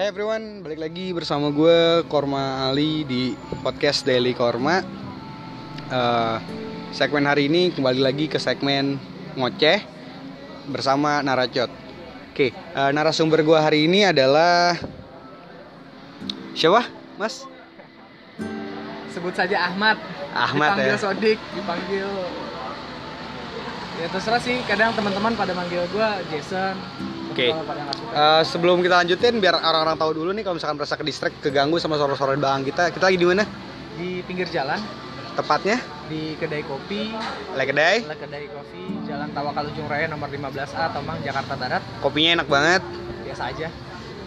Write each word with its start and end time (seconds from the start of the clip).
Hai 0.00 0.08
everyone, 0.08 0.64
balik 0.64 0.80
lagi 0.80 1.12
bersama 1.12 1.52
gue 1.52 2.00
Korma 2.08 2.72
Ali 2.72 3.04
di 3.04 3.36
podcast 3.60 4.00
Daily 4.00 4.32
Korma. 4.32 4.80
Eh, 5.92 6.36
segmen 6.88 7.28
hari 7.28 7.52
ini 7.52 7.68
kembali 7.68 8.00
lagi 8.00 8.24
ke 8.24 8.40
segmen 8.40 8.96
ngoceh 9.36 9.84
bersama 10.72 11.20
Naracot. 11.20 11.68
Oke, 12.32 12.48
eh, 12.48 12.90
narasumber 12.96 13.44
gue 13.44 13.60
hari 13.60 13.92
ini 13.92 14.08
adalah 14.08 14.72
siapa, 16.56 16.88
Mas? 17.20 17.44
sebut 19.12 19.36
saja 19.36 19.68
Ahmad 19.68 20.00
Ahmad 20.32 20.80
dipanggil 20.80 20.88
ya. 20.88 20.96
Sodik 20.96 21.38
dipanggil 21.52 22.08
ya 24.00 24.06
terserah 24.08 24.40
sih 24.40 24.64
kadang 24.64 24.96
teman-teman 24.96 25.36
pada 25.36 25.52
manggil 25.52 25.84
gua 25.92 26.24
Jason 26.32 26.72
Oke. 27.40 27.48
Nggak 27.56 27.96
suka. 27.96 28.12
Eh, 28.12 28.42
sebelum 28.44 28.76
kita 28.84 28.94
lanjutin, 29.00 29.34
biar 29.40 29.56
orang-orang 29.56 29.96
tahu 29.96 30.10
dulu 30.12 30.30
nih 30.36 30.44
kalau 30.44 30.60
misalkan 30.60 30.76
merasa 30.76 30.94
ke 31.00 31.04
distract, 31.08 31.36
keganggu 31.40 31.80
sama 31.80 31.96
suara-suara 31.96 32.36
belakang 32.36 32.68
kita, 32.68 32.92
kita 32.92 33.04
lagi 33.08 33.16
di 33.16 33.28
mana? 33.28 33.44
di 34.00 34.24
pinggir 34.24 34.48
jalan 34.48 34.80
Tepatnya, 35.36 35.78
di 36.10 36.34
kedai 36.40 36.64
kopi 36.66 37.12
like 37.54 37.70
kedai. 37.70 38.02
adalah 38.02 38.18
kedai 38.18 38.46
kopi 38.50 38.82
Jalan 39.06 39.28
Tawakal 39.30 39.64
Ujung 39.70 39.86
Raya 39.86 40.10
nomor 40.10 40.26
15A 40.26 40.90
Tomang 40.90 41.20
Jakarta 41.22 41.54
Barat 41.54 41.82
Kopinya 42.02 42.40
enak 42.40 42.48
banget. 42.50 42.82
biasa 43.28 43.52
aja 43.54 43.68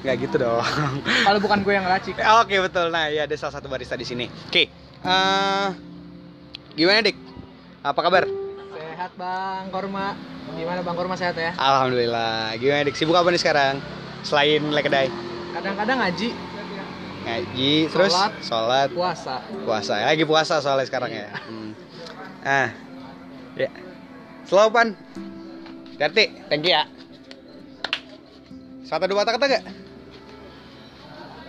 Nggak 0.05 0.15
gitu 0.19 0.35
dong. 0.45 0.63
kalau 1.27 1.39
bukan 1.43 1.59
gue 1.63 1.73
yang 1.75 1.87
racik 1.87 2.15
Oke 2.43 2.55
betul. 2.59 2.91
Nah 2.91 3.07
ya 3.11 3.23
ada 3.23 3.35
salah 3.39 3.55
satu 3.55 3.67
barista 3.71 3.95
di 3.95 4.03
sini. 4.07 4.25
Oke. 4.27 4.67
eh, 5.03 5.67
gimana 6.75 7.03
dik? 7.03 7.17
Apa 7.83 7.99
kabar? 7.99 8.23
sehat 8.93 9.11
bang 9.19 9.63
Korma 9.67 10.15
gimana 10.53 10.79
bang 10.81 10.95
Korma 10.95 11.15
sehat 11.17 11.35
ya 11.35 11.51
Alhamdulillah. 11.57 12.53
Gimana 12.57 12.85
dik? 12.85 12.95
Sibuk 12.95 13.17
apa 13.17 13.29
nih 13.29 13.41
sekarang? 13.41 13.81
Selain 14.23 14.61
like 14.71 14.87
kedai, 14.87 15.11
kadang-kadang 15.51 15.97
ngaji 15.99 16.29
ngaji, 17.23 17.87
terus 17.87 18.11
Sholat. 18.11 18.31
sholat, 18.43 18.89
puasa 18.91 19.35
puasa. 19.63 19.93
Lagi 20.03 20.23
puasa 20.27 20.59
soalnya 20.59 20.83
sekarang 20.87 21.11
ya. 21.11 21.31
Hmm. 21.47 21.71
Ah, 22.43 22.69
ya. 23.55 23.71
Slow 24.43 24.67
pan. 24.71 24.91
Hati, 25.95 26.35
thank 26.51 26.67
you 26.67 26.75
ya. 26.75 26.83
Satu 28.83 29.07
dua 29.07 29.23
kata 29.23 29.39
kata 29.39 29.45
gak? 29.47 29.63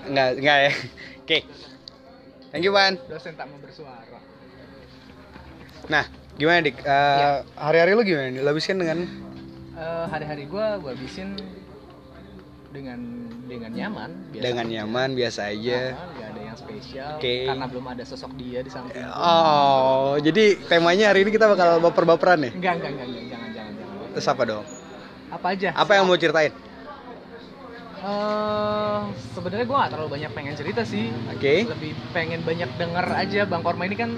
Enggak, 0.06 0.28
enggak 0.39 0.58
ya. 0.62 0.72
Oke. 1.27 1.39
Thank 2.55 2.62
you, 2.62 2.70
Pan. 2.70 2.94
dosen 3.11 3.34
tak 3.34 3.50
mau 3.50 3.58
bersuara 3.58 4.06
Nah, 5.91 6.06
gimana 6.34 6.58
dik? 6.60 6.77
Eh, 6.77 6.84
Ya. 6.84 7.30
Hari-hari 7.56 7.90
lu 7.92 8.02
gimana? 8.02 8.30
Lu 8.34 8.48
habiskan 8.48 8.77
dengan 8.77 8.98
Eh, 9.74 10.04
hari-hari 10.06 10.44
gue 10.44 10.66
gue 10.78 10.90
habisin 10.92 11.34
dengan 12.70 12.98
dengan 13.44 13.70
nyaman 13.70 14.10
biasa 14.30 14.42
dengan 14.44 14.64
aja. 14.64 14.72
nyaman 14.72 15.08
biasa 15.12 15.40
aja. 15.48 15.78
Nyaman, 15.84 16.06
nggak 16.10 16.28
ada 16.28 16.40
yang 16.40 16.56
spesial 16.56 17.10
Oke. 17.14 17.34
karena 17.44 17.66
belum 17.66 17.86
ada 17.88 18.02
sosok 18.05 18.32
dia 18.34 18.60
di 18.60 18.70
samping. 18.70 19.02
Oh, 19.10 20.14
jadi 20.16 20.44
temanya 20.64 21.10
hari 21.10 21.22
ini 21.22 21.30
kita 21.30 21.46
bakal 21.46 21.78
baper-baperan 21.80 22.38
nih. 22.40 22.52
enggak 22.52 22.72
enggak 22.77 22.90
enggak, 22.92 23.06
enggak 23.08 23.24
jangan 23.28 23.48
jangan 23.50 23.72
jangan 23.74 24.12
Terus 24.12 24.27
apa 24.28 24.42
dong? 24.44 24.64
apa 25.27 25.46
aja 25.50 25.68
Apa 25.72 25.92
yang 25.92 26.05
mau 26.06 26.14
ceritain? 26.14 26.55
Eh, 27.96 29.00
sebenarnya 29.32 29.64
gue 29.64 29.77
gak 29.77 29.90
terlalu 29.90 30.10
banyak 30.12 30.30
pengen 30.30 30.55
cerita 30.55 30.82
sih 30.84 31.08
Oke. 31.27 31.64
lebih 31.64 31.92
pengen 32.10 32.40
banyak 32.42 32.70
denger 32.74 33.06
aja 33.08 33.40
bang 33.42 33.58
Korma 33.60 33.82
ini 33.82 33.96
kan 33.96 34.10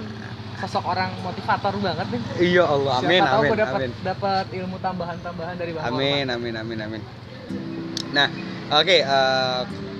sosok 0.57 0.83
orang 0.89 1.13
motivator 1.21 1.73
banget 1.77 2.07
nih 2.09 2.21
Iya 2.41 2.63
Allah, 2.65 2.93
amin, 2.97 3.21
Siapa 3.21 3.29
tahu 3.29 3.41
amin, 3.41 3.49
gue 3.53 3.89
dapat 4.01 4.45
ilmu 4.51 4.77
tambahan-tambahan 4.81 5.55
dari 5.55 5.71
bang 5.71 5.83
Amin, 5.85 6.25
amin, 6.27 6.53
amin, 6.57 6.77
amin. 6.81 7.01
Nah, 8.09 8.27
oke, 8.73 8.97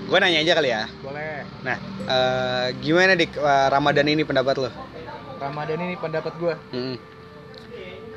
gue 0.08 0.18
nanya 0.18 0.40
aja 0.42 0.54
kali 0.58 0.70
ya. 0.72 0.84
Boleh 1.00 1.46
Nah, 1.62 1.78
eh, 2.08 2.68
gimana 2.82 3.14
dik 3.14 3.38
eh, 3.38 3.68
Ramadan 3.70 4.08
ini 4.08 4.24
pendapat 4.26 4.56
lo? 4.58 4.70
Ramadan 5.38 5.78
ini 5.78 5.96
pendapat 5.96 6.34
gue 6.42 6.54
Mm, 6.74 6.96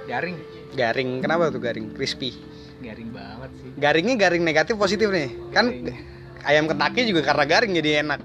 garing 0.08 0.36
garing, 0.72 1.10
kenapa 1.20 1.52
tuh 1.52 1.60
garing? 1.60 1.92
Crispy. 1.92 2.32
garing 2.80 3.12
banget 3.12 3.50
sih 3.60 3.70
Garingnya 3.76 4.16
garing 4.16 4.40
negatif 4.40 4.80
positif 4.80 5.12
nih. 5.12 5.28
Kan 5.52 5.68
Garing. 5.68 6.00
ayam 6.48 6.64
ketaki 6.64 7.04
juga 7.04 7.20
karena 7.20 7.44
garing 7.44 7.72
jadi 7.76 7.90
enak. 8.00 8.20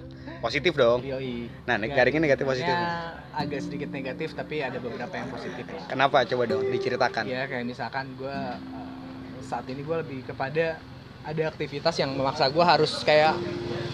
Positif 0.45 0.73
dong. 0.73 1.01
Yoi. 1.01 1.49
Nah, 1.65 1.75
ne- 1.75 1.89
garingnya 1.89 2.21
negatif 2.23 2.45
positif. 2.45 2.75
agak 3.35 3.59
sedikit 3.59 3.89
negatif 3.89 4.31
tapi 4.31 4.61
ada 4.61 4.77
beberapa 4.77 5.11
yang 5.11 5.27
positif 5.27 5.65
lah. 5.67 5.83
Kenapa? 5.87 6.23
Coba 6.23 6.45
dong 6.45 6.69
diceritakan. 6.69 7.25
Ya 7.25 7.43
kayak 7.45 7.65
misalkan 7.65 8.15
gue 8.15 8.37
saat 9.41 9.65
ini 9.65 9.81
gue 9.81 9.97
lebih 9.97 10.23
kepada 10.23 10.79
ada 11.21 11.43
aktivitas 11.45 11.97
yang 11.97 12.13
memaksa 12.13 12.47
gue 12.47 12.61
harus 12.63 13.01
kayak 13.01 13.33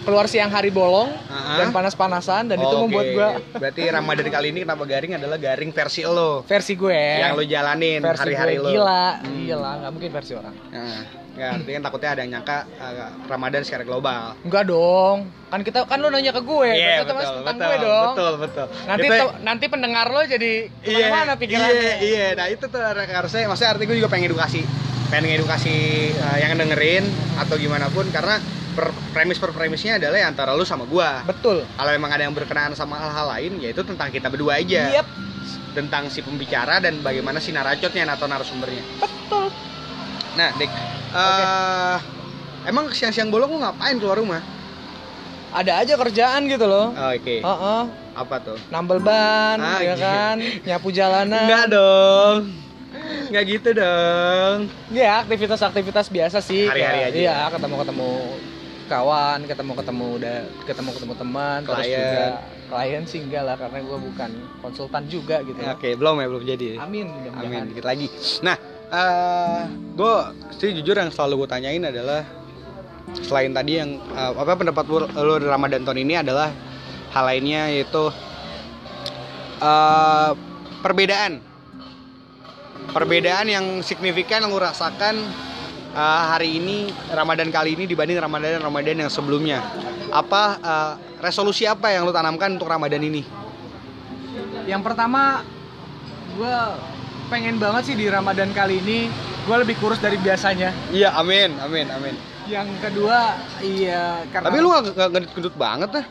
keluar 0.02 0.26
siang 0.26 0.46
hari 0.46 0.68
bolong 0.68 1.08
Ah. 1.26 1.56
dan 1.56 1.70
panas-panasan 1.70 2.46
dan 2.46 2.58
itu 2.58 2.68
Oke. 2.68 2.82
membuat 2.84 3.06
gue 3.08 3.28
Berarti 3.56 3.82
Ramadan 3.88 4.28
kali 4.36 4.46
ini 4.50 4.60
kenapa 4.62 4.84
garing 4.84 5.12
adalah 5.16 5.38
garing 5.38 5.70
versi 5.70 6.02
lo 6.02 6.44
versi 6.44 6.72
gue 6.74 6.92
yang 7.18 7.32
lo 7.32 7.42
jalanin 7.42 7.98
versi 7.98 8.20
hari-hari 8.22 8.56
lo. 8.56 8.68
gila 8.68 9.04
Hmm. 9.18 9.36
gila 9.40 9.70
nggak 9.80 9.90
mungkin 9.90 10.10
versi 10.12 10.32
orang 10.34 10.54
Nah, 10.68 11.00
ya, 11.32 11.56
artinya 11.56 11.80
takutnya 11.82 12.10
ada 12.12 12.20
yang 12.20 12.32
nyangka 12.34 12.68
uh, 12.76 12.92
Ramadan 13.24 13.62
secara 13.62 13.82
global. 13.82 14.36
enggak 14.38 14.64
dong 14.66 15.18
kan 15.48 15.60
kita 15.60 15.84
kan 15.84 15.98
lo 15.98 16.08
nanya 16.08 16.30
ke 16.30 16.40
gue 16.40 16.68
Iya, 16.70 16.76
berarti 16.76 17.04
otomatis 17.04 17.28
betul, 17.28 17.36
tentang 17.38 17.52
betul, 17.52 17.68
gue 17.68 17.78
dong 17.82 18.12
betul, 18.12 18.32
betul. 18.38 18.66
nanti 18.86 19.06
Itu- 19.06 19.34
nanti 19.42 19.64
pendengar 19.68 20.06
lo 20.08 20.20
jadi 20.24 20.52
iya, 20.82 20.96
ke 20.98 21.02
mana-mana 21.06 21.32
pikirannya 21.36 21.72
Iya, 21.72 21.94
iya. 22.00 22.26
Nah 22.32 22.46
itu 22.48 22.64
tuh 22.64 22.80
harusnya, 22.80 23.40
maksudnya 23.44 23.70
artinya 23.70 23.88
gue 23.88 23.98
juga 23.98 24.10
pengen 24.10 24.26
edukasi, 24.28 24.60
pengen 25.08 25.30
edukasi 25.34 25.74
uh, 26.14 26.38
yang 26.38 26.52
dengerin 26.54 27.04
atau 27.38 27.54
gimana 27.56 27.88
pun 27.88 28.08
karena 28.08 28.36
per 28.72 28.88
premis 29.12 29.36
per 29.36 29.52
premisnya 29.52 30.00
adalah 30.00 30.16
ya 30.16 30.26
antara 30.26 30.52
lu 30.52 30.64
sama 30.64 30.88
gua. 30.88 31.20
betul 31.22 31.60
Kalau 31.70 31.92
emang 31.92 32.08
ada 32.08 32.24
yang 32.24 32.32
berkenaan 32.32 32.72
sama 32.72 32.96
hal-hal 32.96 33.28
lain, 33.30 33.60
ya 33.60 33.68
itu 33.68 33.84
tentang 33.84 34.08
kita 34.08 34.28
berdua 34.28 34.56
aja. 34.56 34.88
Yep, 34.96 35.06
Tentang 35.72 36.08
si 36.08 36.20
pembicara 36.20 36.80
dan 36.80 37.00
bagaimana 37.00 37.36
si 37.36 37.52
naracotnya 37.52 38.08
atau 38.08 38.24
narasumbernya. 38.24 38.80
betul 38.96 39.52
Nah, 40.32 40.48
Dik, 40.56 40.72
uh, 41.12 41.96
emang 42.64 42.88
siang-siang 42.88 43.28
bolong 43.28 43.48
lu 43.48 43.58
ngapain 43.58 43.96
keluar 43.96 44.16
rumah? 44.16 44.42
ada 45.52 45.84
aja 45.84 45.94
kerjaan 45.94 46.48
gitu 46.48 46.64
loh 46.64 46.90
Oh, 46.90 47.12
Oke. 47.12 47.38
Heeh. 47.38 47.82
Apa 48.14 48.36
tuh? 48.40 48.56
nambel 48.68 48.98
ban 48.98 49.56
Ah, 49.56 49.78
ya 49.78 49.92
gitu. 49.92 50.00
kan 50.00 50.36
nyapu 50.62 50.88
jalanan 50.88 51.44
Enggak 51.44 51.64
dong. 51.68 52.38
Enggak 53.28 53.44
gitu 53.46 53.70
dong. 53.72 54.58
ya 54.90 55.20
aktivitas-aktivitas 55.20 56.08
biasa 56.08 56.40
sih 56.40 56.64
Hari-hari 56.64 57.00
aja 57.02 57.16
iya 57.18 57.34
ya? 57.38 57.52
ketemu 57.52 57.76
ketemu 57.78 58.10
kawan 58.84 59.38
ketemu 59.44 59.72
ketemu 59.74 60.06
udah 60.14 60.36
ketemu 60.64 60.90
ketemu 60.92 61.14
teman 61.16 61.58
terus 61.62 61.80
Klien. 61.82 61.96
juga 61.98 62.24
klien 62.68 63.02
sih 63.04 63.20
enggak 63.20 63.42
lah 63.44 63.56
karena 63.56 63.78
gue 63.82 63.98
bukan 64.02 64.30
konsultan 64.60 65.02
juga 65.06 65.36
gitu 65.40 65.56
Oke, 65.62 65.88
belum 65.92 66.16
ya, 66.16 66.26
belum 66.26 66.42
jadi. 66.46 66.68
amin. 66.80 67.06
Amin, 67.34 67.68
dikit 67.68 67.84
lagi. 67.84 68.08
Nah, 68.40 68.56
eh 68.92 69.60
gue 69.96 70.16
sih 70.60 70.76
jujur 70.76 70.92
yang 70.92 71.08
selalu 71.08 71.44
gue 71.44 71.48
tanyain 71.48 71.80
adalah 71.80 72.28
selain 73.24 73.56
tadi 73.56 73.80
yang 73.80 73.96
eh, 74.12 74.32
apa 74.36 74.52
pendapat 74.52 74.84
lu, 74.84 75.08
lu 75.08 75.34
di 75.40 75.48
Ramadan 75.48 75.80
tahun 75.82 76.04
ini 76.04 76.14
adalah 76.20 76.52
hal 77.16 77.24
lainnya 77.24 77.72
yaitu 77.72 78.12
eh 79.64 80.30
perbedaan. 80.84 81.40
Perbedaan 82.82 83.46
yang 83.46 83.66
signifikan 83.80 84.44
yang 84.44 84.52
lu 84.52 84.60
rasakan 84.60 85.16
eh, 85.96 86.22
hari 86.28 86.60
ini 86.60 86.92
Ramadan 87.08 87.48
kali 87.48 87.72
ini 87.72 87.88
dibanding 87.88 88.20
Ramadan 88.20 88.60
Ramadan 88.60 89.08
yang 89.08 89.10
sebelumnya. 89.10 89.64
Apa 90.12 90.42
eh, 90.60 90.92
resolusi 91.24 91.64
apa 91.64 91.88
yang 91.96 92.04
lu 92.04 92.12
tanamkan 92.12 92.60
untuk 92.60 92.68
Ramadan 92.68 93.00
ini? 93.00 93.24
Yang 94.68 94.82
pertama 94.84 95.40
gue 96.36 96.56
pengen 97.32 97.56
banget 97.56 97.82
sih 97.88 97.96
di 97.96 98.12
ramadan 98.12 98.52
kali 98.52 98.84
ini. 98.84 99.08
Gue 99.48 99.56
lebih 99.56 99.80
kurus 99.80 99.96
dari 99.98 100.20
biasanya. 100.20 100.68
Iya 100.92 101.16
amin 101.16 101.56
amin 101.64 101.88
amin. 101.88 102.14
Yang 102.44 102.68
kedua 102.84 103.40
iya 103.64 104.20
karena 104.28 104.52
tapi 104.52 104.56
lu 104.60 104.68
gak, 104.68 104.92
gak 104.92 105.08
gendut-gendut 105.16 105.54
banget 105.56 105.90
lah 105.96 106.04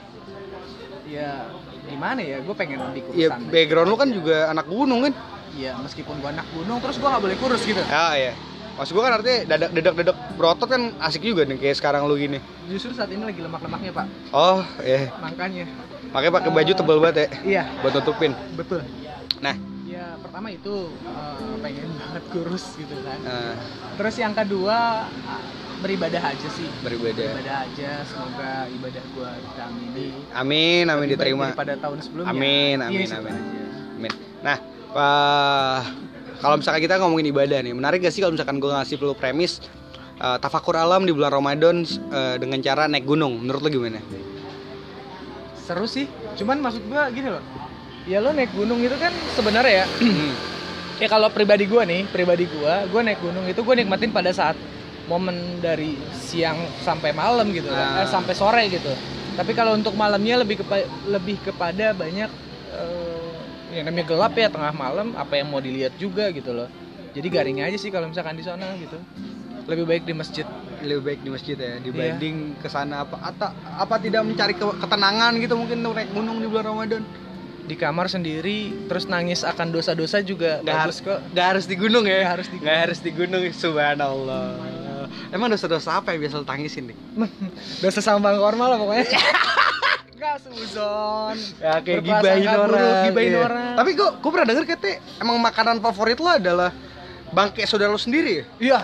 ya 1.06 1.46
gimana 1.86 2.20
ya? 2.26 2.38
Gue 2.42 2.56
pengen 2.58 2.82
lebih 2.90 3.02
ya 3.14 3.30
kurusan. 3.38 3.52
background 3.54 3.88
lu 3.94 3.98
kan 4.02 4.10
juga 4.10 4.50
anak 4.50 4.66
gunung 4.66 5.06
kan? 5.06 5.14
Iya, 5.52 5.76
meskipun 5.84 6.24
gua 6.24 6.32
anak 6.32 6.48
gunung, 6.56 6.80
terus 6.80 6.96
gua 6.96 7.12
nggak 7.12 7.24
boleh 7.28 7.38
kurus 7.44 7.60
gitu. 7.68 7.84
ya 7.84 8.16
iya. 8.16 8.32
Maksud 8.80 8.96
gua 8.96 9.12
kan 9.12 9.20
artinya 9.20 9.40
dadak 9.52 9.70
dadak 9.76 9.94
dadak 10.00 10.18
berotot 10.40 10.68
kan 10.72 10.96
asik 11.04 11.28
juga 11.28 11.44
nih 11.44 11.60
kayak 11.60 11.76
sekarang 11.76 12.08
lu 12.08 12.16
gini. 12.16 12.40
Justru 12.72 12.96
saat 12.96 13.12
ini 13.12 13.20
lagi 13.20 13.44
lemak-lemaknya 13.44 13.92
pak, 13.92 14.08
oh 14.32 14.64
iya. 14.80 15.12
Makanya. 15.20 15.68
makanya 16.16 16.34
pakai 16.40 16.52
baju 16.56 16.72
tebel 16.72 16.98
banget 17.04 17.16
ya 17.16 17.28
Iya, 17.44 17.64
buat 17.84 17.94
tutupin 18.00 18.32
betul. 18.56 18.80
nah 19.40 19.56
Ya 20.02 20.18
pertama 20.18 20.50
itu 20.50 20.90
eh, 20.90 21.56
pengen 21.62 21.90
banget 22.02 22.24
kurus 22.34 22.74
gitu 22.74 22.96
kan. 23.06 23.20
eh, 23.22 23.54
Terus 24.02 24.16
yang 24.18 24.34
kedua 24.34 25.06
ah, 25.06 25.42
beribadah 25.78 26.22
aja 26.26 26.48
sih. 26.50 26.66
berbeda 26.82 27.38
Beribadah 27.38 27.58
aja, 27.70 27.92
semoga 28.02 28.66
ibadah 28.66 29.04
gua 29.14 29.30
tahun 29.54 29.78
ini 29.94 30.08
amin 30.34 30.90
amin 30.90 31.06
lebih 31.06 31.10
diterima 31.14 31.46
daripada 31.54 31.74
tahun 31.78 31.98
sebelumnya. 32.02 32.34
Amin, 32.34 32.76
Iya, 32.82 32.88
amin, 32.90 33.06
itu 33.06 33.14
amin. 33.14 33.34
aja. 33.38 33.64
amin 33.94 34.12
nah 34.42 34.58
eh, 34.98 35.80
kalau 36.42 36.56
misalkan 36.58 36.82
kita 36.82 36.98
ngomongin 36.98 37.28
ibadah 37.30 37.60
nih 37.62 37.74
menarik 37.78 38.02
gak 38.02 38.10
sih 38.10 38.26
kalau 38.26 38.34
misalkan 38.34 38.58
gue 38.58 38.72
ngasih 38.74 38.98
lu 38.98 39.14
premis 39.14 39.62
eh, 40.18 40.38
tafakur 40.42 40.82
alam 40.82 41.06
di 41.06 41.14
bulan 41.14 41.30
Ramadan 41.30 41.86
eh, 42.10 42.36
dengan 42.42 42.58
cara 42.58 42.90
naik 42.90 43.06
gunung. 43.06 43.38
Menurut 43.38 43.62
lo 43.62 43.70
gimana? 43.70 44.02
seru 45.62 45.86
sih 45.86 46.10
cuman 46.36 46.58
maksud 46.60 46.84
gua 46.90 47.08
gini 47.14 47.30
loh 47.30 47.40
ya 48.04 48.18
lo 48.18 48.32
naik 48.32 48.52
gunung 48.52 48.80
itu 48.80 48.96
kan 48.96 49.14
sebenarnya 49.32 49.74
ya. 49.74 49.86
Ya 50.98 51.08
kalau 51.08 51.30
pribadi 51.30 51.66
gua 51.66 51.82
nih 51.82 52.06
pribadi 52.06 52.46
gua 52.48 52.86
gua 52.86 53.02
naik 53.02 53.20
gunung 53.20 53.46
itu 53.46 53.62
gua 53.62 53.74
nikmatin 53.74 54.10
pada 54.10 54.30
saat 54.32 54.54
momen 55.06 55.34
dari 55.58 55.98
siang 56.14 56.56
sampai 56.80 57.10
malam 57.12 57.50
gitu 57.50 57.68
Ah. 57.68 58.02
eh, 58.02 58.08
sampai 58.08 58.34
sore 58.34 58.64
gitu. 58.70 58.94
Tapi 59.34 59.52
kalau 59.52 59.74
untuk 59.74 59.94
malamnya 59.94 60.38
lebih 60.38 60.62
kepa- 60.62 60.86
lebih 61.08 61.42
kepada 61.42 61.92
banyak 61.92 62.30
eh, 62.72 63.30
yang 63.74 63.88
namanya 63.88 64.06
gelap 64.06 64.34
ya 64.36 64.48
tengah 64.48 64.72
malam 64.72 65.16
apa 65.16 65.34
yang 65.36 65.48
mau 65.48 65.58
dilihat 65.58 65.96
juga 65.96 66.30
gitu 66.30 66.54
loh. 66.54 66.70
Jadi 67.12 67.28
garing 67.28 67.60
aja 67.62 67.76
sih 67.76 67.90
kalau 67.90 68.08
misalkan 68.08 68.36
di 68.36 68.46
sana 68.46 68.72
gitu. 68.78 68.96
Lebih 69.64 69.86
baik 69.86 70.04
di 70.06 70.14
masjid. 70.14 70.46
Lebih 70.82 71.02
baik 71.04 71.20
di 71.22 71.30
masjid 71.30 71.56
ya 71.56 71.78
dibanding 71.80 72.36
ke 72.58 72.68
sana. 72.68 73.04
Apa 73.04 73.18
atau 73.26 73.50
apa 73.74 73.96
tidak 73.98 74.22
mencari 74.22 74.54
ke- 74.54 74.78
ketenangan 74.78 75.34
gitu 75.36 75.54
mungkin 75.56 75.82
untuk 75.82 75.94
naik 75.94 76.10
gunung 76.12 76.38
di 76.38 76.46
bulan 76.46 76.66
Ramadan. 76.68 77.04
Di 77.62 77.76
kamar 77.78 78.10
sendiri 78.10 78.74
terus 78.90 79.06
nangis 79.06 79.42
akan 79.42 79.70
dosa-dosa 79.70 80.20
juga 80.22 80.60
Nggak 80.62 80.76
bagus 80.82 80.98
kok 81.00 81.20
Gak 81.32 81.48
harus 81.56 81.66
di 81.70 81.76
gunung 81.78 82.06
ya. 82.06 82.22
Nggak 82.26 82.34
harus 82.34 82.48
di 82.48 82.58
Nggak 82.58 82.78
harus 82.84 83.00
di 83.00 83.12
gunung. 83.12 83.42
Subhanallah. 83.52 84.46
Emang 85.32 85.48
dosa-dosa 85.48 86.00
apa 86.00 86.12
yang 86.12 86.28
biasa 86.28 86.42
lo 86.42 86.48
tangisin 86.48 86.92
nih? 86.92 86.98
dosa 87.84 88.00
sama 88.00 88.32
bang 88.32 88.40
korma 88.40 88.66
lah 88.68 88.78
pokoknya 88.80 89.06
Gak 90.22 90.38
suzon 90.46 91.36
Ya 91.58 91.82
kayak 91.82 92.06
gibahin 92.06 92.46
orang. 92.46 93.04
gibahin 93.10 93.34
iya. 93.34 93.42
orang. 93.42 93.74
Tapi 93.74 93.90
gue 93.98 94.10
gue 94.22 94.30
pernah 94.32 94.48
denger 94.48 94.66
katanya 94.70 94.98
emang 95.18 95.38
makanan 95.42 95.78
favorit 95.82 96.18
lo 96.22 96.30
adalah 96.30 96.70
bangke 97.32 97.64
saudara 97.64 97.90
lo 97.90 97.98
sendiri 97.98 98.44
ya? 98.44 98.46
iya 98.60 98.80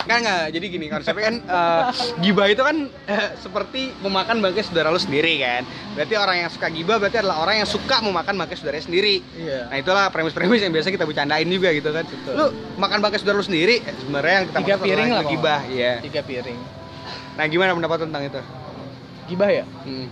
Kan 0.00 0.18
nggak, 0.20 0.52
jadi 0.52 0.66
gini 0.66 0.86
konsepnya 0.88 1.24
kan 1.28 1.36
eh, 1.40 1.82
gibah 2.18 2.46
itu 2.46 2.62
kan 2.62 2.76
eh, 3.04 3.28
seperti 3.36 3.92
memakan 4.00 4.40
bangke 4.40 4.64
saudara 4.64 4.88
lo 4.88 4.96
sendiri 4.96 5.38
kan. 5.38 5.62
Berarti 5.92 6.14
orang 6.16 6.36
yang 6.40 6.50
suka 6.50 6.66
gibah 6.68 6.96
berarti 6.96 7.20
adalah 7.20 7.42
orang 7.42 7.60
yang 7.60 7.68
suka 7.68 8.00
memakan 8.00 8.34
bangke 8.36 8.56
saudaranya 8.56 8.84
sendiri. 8.84 9.20
iya 9.34 9.68
Nah 9.68 9.76
itulah 9.76 10.08
premis-premis 10.08 10.60
yang 10.60 10.72
biasa 10.72 10.88
kita 10.88 11.04
bercandain 11.04 11.44
juga 11.44 11.68
gitu 11.70 11.90
kan. 11.90 12.04
Betul. 12.08 12.32
Lu 12.32 12.44
makan 12.76 12.98
bangke 13.00 13.18
saudara 13.18 13.36
lu 13.36 13.44
sendiri, 13.44 13.82
eh, 13.82 13.94
sebenarnya 13.96 14.34
yang 14.34 14.46
kita 14.48 14.58
Tiga 14.60 14.76
piring 14.80 15.10
lah, 15.12 15.22
gibah, 15.24 15.60
iya. 15.68 15.92
tiga 16.00 16.20
piring 16.20 16.58
Nah 17.30 17.44
gimana 17.46 17.72
pendapat 17.72 18.04
tentang 18.04 18.22
itu? 18.24 18.40
gibah 19.26 19.46
ya 19.46 19.62
Hmm, 19.86 20.10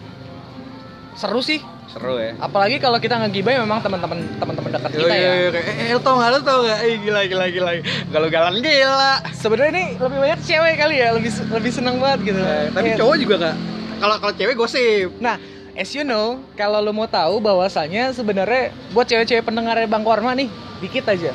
seru 1.13 1.43
sih 1.43 1.59
seru 1.99 2.15
ya. 2.23 2.33
apalagi 2.39 2.77
kalau 2.79 2.99
kita 3.03 3.19
ngegibah 3.19 3.53
ya 3.59 3.61
memang 3.67 3.83
teman-teman 3.83 4.19
teman-teman 4.39 4.71
dekat 4.71 4.91
kita 4.95 5.15
ya. 5.19 5.51
kayak, 5.51 5.67
eh, 5.67 5.91
lu 5.91 6.01
tau 6.01 6.15
gak, 6.23 6.31
lu 6.31 6.41
tau 6.47 6.59
gak? 6.63 6.79
Eh, 6.87 6.97
gila, 7.03 7.21
gila, 7.27 7.47
gila. 7.51 7.73
Kalau 8.15 8.29
galan 8.31 8.55
gila. 8.63 9.13
Sebenarnya 9.35 9.71
ini 9.75 9.85
lebih 9.99 10.19
banyak 10.23 10.41
cewek 10.47 10.75
kali 10.79 10.95
ya 11.03 11.09
lebih 11.11 11.33
lebih 11.51 11.73
seneng 11.75 11.99
banget 11.99 12.33
gitu. 12.33 12.41
Eh, 12.41 12.71
Tapi 12.71 12.89
cowok 12.95 13.17
juga 13.19 13.35
gak 13.43 13.57
Kalau 13.99 14.17
kalau 14.23 14.33
cewek 14.39 14.55
gosip. 14.55 15.11
Nah 15.19 15.37
as 15.75 15.91
you 15.91 16.07
know 16.07 16.39
kalau 16.55 16.79
lo 16.79 16.95
mau 16.95 17.11
tahu 17.11 17.43
bahwasanya 17.43 18.15
sebenarnya 18.15 18.71
buat 18.95 19.11
cewek-cewek 19.11 19.43
pendengar 19.43 19.75
bang 19.83 20.05
korma 20.07 20.39
nih 20.39 20.47
dikit 20.79 21.11
aja. 21.11 21.35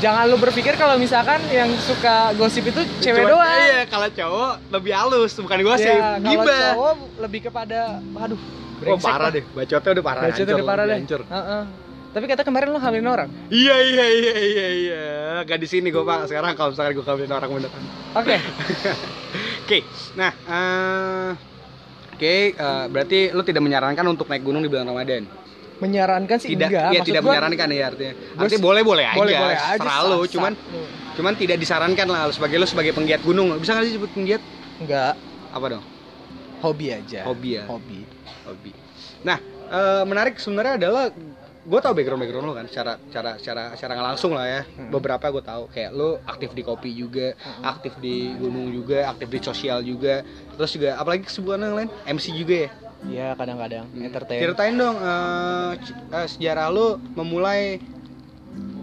Jangan 0.00 0.32
lu 0.32 0.40
berpikir 0.40 0.80
kalau 0.80 0.96
misalkan 0.96 1.44
yang 1.52 1.68
suka 1.76 2.32
gosip 2.40 2.64
itu 2.64 2.80
cewek 3.04 3.20
Cuma- 3.20 3.36
doang. 3.36 3.60
Iya, 3.68 3.84
kalau 3.84 4.08
cowok 4.08 4.52
lebih 4.72 4.92
halus, 4.96 5.36
bukan 5.36 5.60
gosip. 5.60 5.92
Ya, 5.92 6.16
kalau 6.16 6.48
cowok 6.48 6.94
lebih 7.20 7.40
kepada 7.52 8.00
aduh 8.16 8.40
Wah 8.80 8.86
brengsek 8.88 9.04
parah 9.04 9.28
lah. 9.28 9.30
deh, 9.30 9.44
bacotnya 9.46 9.90
udah 9.92 10.04
parah 10.04 10.20
Bacot 10.24 10.42
udah 10.42 10.66
parah 10.66 10.84
deh. 10.84 10.96
hancur. 10.96 11.20
Heeh. 11.22 11.62
Tapi 12.10 12.24
kata 12.26 12.42
kemarin 12.42 12.68
lo 12.68 12.80
hamilin 12.80 13.06
orang. 13.06 13.28
Iya, 13.46 13.76
iya, 13.78 14.06
iya, 14.10 14.34
iya, 14.34 14.66
iya 14.74 15.04
Gak 15.46 15.62
di 15.62 15.68
sini 15.68 15.88
gue 15.88 16.02
pak, 16.02 16.26
sekarang 16.26 16.58
kalau 16.58 16.74
misalkan 16.74 16.92
gue 16.92 17.04
kawin 17.04 17.30
orang 17.30 17.48
beneran 17.48 17.84
Oke. 18.12 18.36
Oke, 19.62 19.78
nah, 20.12 20.34
eh, 20.34 21.30
oke, 22.10 22.34
eh, 22.50 22.84
berarti 22.90 23.30
lu 23.30 23.46
tidak 23.46 23.62
menyarankan 23.62 24.02
untuk 24.04 24.26
naik 24.26 24.42
gunung 24.42 24.58
di 24.58 24.66
bulan 24.66 24.82
Ramadan? 24.84 25.22
Menyarankan 25.78 26.36
sih 26.36 26.52
Tidak, 26.52 26.66
enggak. 26.66 26.90
iya 26.90 27.00
tidak 27.00 27.22
gua, 27.22 27.32
menyarankan 27.32 27.68
ya 27.70 27.84
artinya. 27.86 28.12
Artinya 28.36 28.60
boleh-boleh 28.60 29.04
aja, 29.06 29.16
Boleh-boleh 29.16 29.56
aja. 29.56 29.78
terlalu, 29.78 30.18
sah-sah. 30.18 30.32
cuman 30.34 30.52
cuman 31.14 31.32
tidak 31.34 31.56
disarankan 31.56 32.06
lah 32.06 32.28
sebagai 32.28 32.58
lu 32.58 32.66
sebagai 32.66 32.92
penggiat 32.92 33.22
gunung. 33.22 33.54
Bisa 33.56 33.72
nggak 33.72 33.86
sih 33.86 33.94
sebut 33.94 34.10
penggiat? 34.10 34.42
enggak 34.76 35.14
Apa 35.50 35.66
dong? 35.70 35.84
Hobi 36.60 36.86
aja. 36.90 37.20
Hobi 37.24 37.50
ya. 37.56 37.64
Hobi. 37.64 38.00
Hobi. 38.44 38.72
Nah, 39.20 39.38
eh, 39.66 40.04
menarik 40.04 40.36
sebenarnya 40.36 40.76
adalah 40.78 41.12
gue 41.60 41.76
tau 41.78 41.92
background 41.92 42.20
background 42.20 42.46
lo 42.46 42.54
kan 42.54 42.64
secara 42.64 42.96
cara 43.06 43.36
cara 43.36 43.62
secara 43.76 43.92
nggak 43.92 44.08
langsung 44.08 44.32
lah 44.32 44.48
ya 44.48 44.60
Hmm. 44.64 44.88
beberapa 44.88 45.28
gue 45.30 45.44
tahu 45.44 45.68
kayak 45.68 45.92
lo 45.92 46.16
aktif 46.24 46.50
di 46.50 46.62
kopi 46.62 46.88
juga 46.90 47.36
aktif 47.62 48.00
di 48.00 48.32
gunung 48.32 48.72
juga 48.72 49.04
aktif 49.06 49.28
di 49.28 49.38
sosial 49.38 49.84
juga 49.84 50.24
terus 50.50 50.72
juga 50.72 50.96
apalagi 50.96 51.20
kesibukan 51.22 51.60
yang 51.60 51.76
lain 51.76 51.88
MC 52.08 52.32
juga 52.34 52.56
ya 52.58 52.70
Ya 53.00 53.28
kadang-kadang 53.32 53.88
Hmm. 53.88 54.02
entertain. 54.02 54.40
Ceritain 54.42 54.74
dong 54.74 54.96
c- 55.78 55.96
eh, 56.10 56.26
sejarah 56.26 56.68
lu 56.68 56.86
memulai 57.12 57.80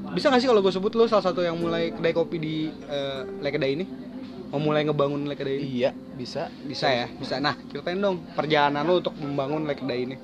bisa 0.08 0.30
gak 0.30 0.40
sih 0.40 0.48
kalau 0.48 0.62
gue 0.62 0.72
sebut 0.72 0.90
lu 0.92 1.06
salah 1.06 1.22
satu 1.24 1.42
yang 1.42 1.54
mulai 1.54 1.90
kedai 1.92 2.14
kopi 2.14 2.38
di 2.38 2.56
Le 3.38 3.50
Kedai 3.52 3.74
ini? 3.74 3.86
Memulai 4.48 4.88
ngebangun 4.88 5.28
Le 5.28 5.36
Kedai 5.36 5.60
ini? 5.60 5.84
Iya, 5.84 5.92
bisa. 6.16 6.48
Bisa 6.64 6.88
ya, 6.88 7.06
bisa. 7.12 7.38
Nah, 7.44 7.60
ceritain 7.68 8.00
dong 8.00 8.24
perjalanan 8.32 8.88
lu 8.88 9.04
untuk 9.04 9.14
membangun 9.20 9.68
Kedai 9.68 10.00
ini. 10.08 10.16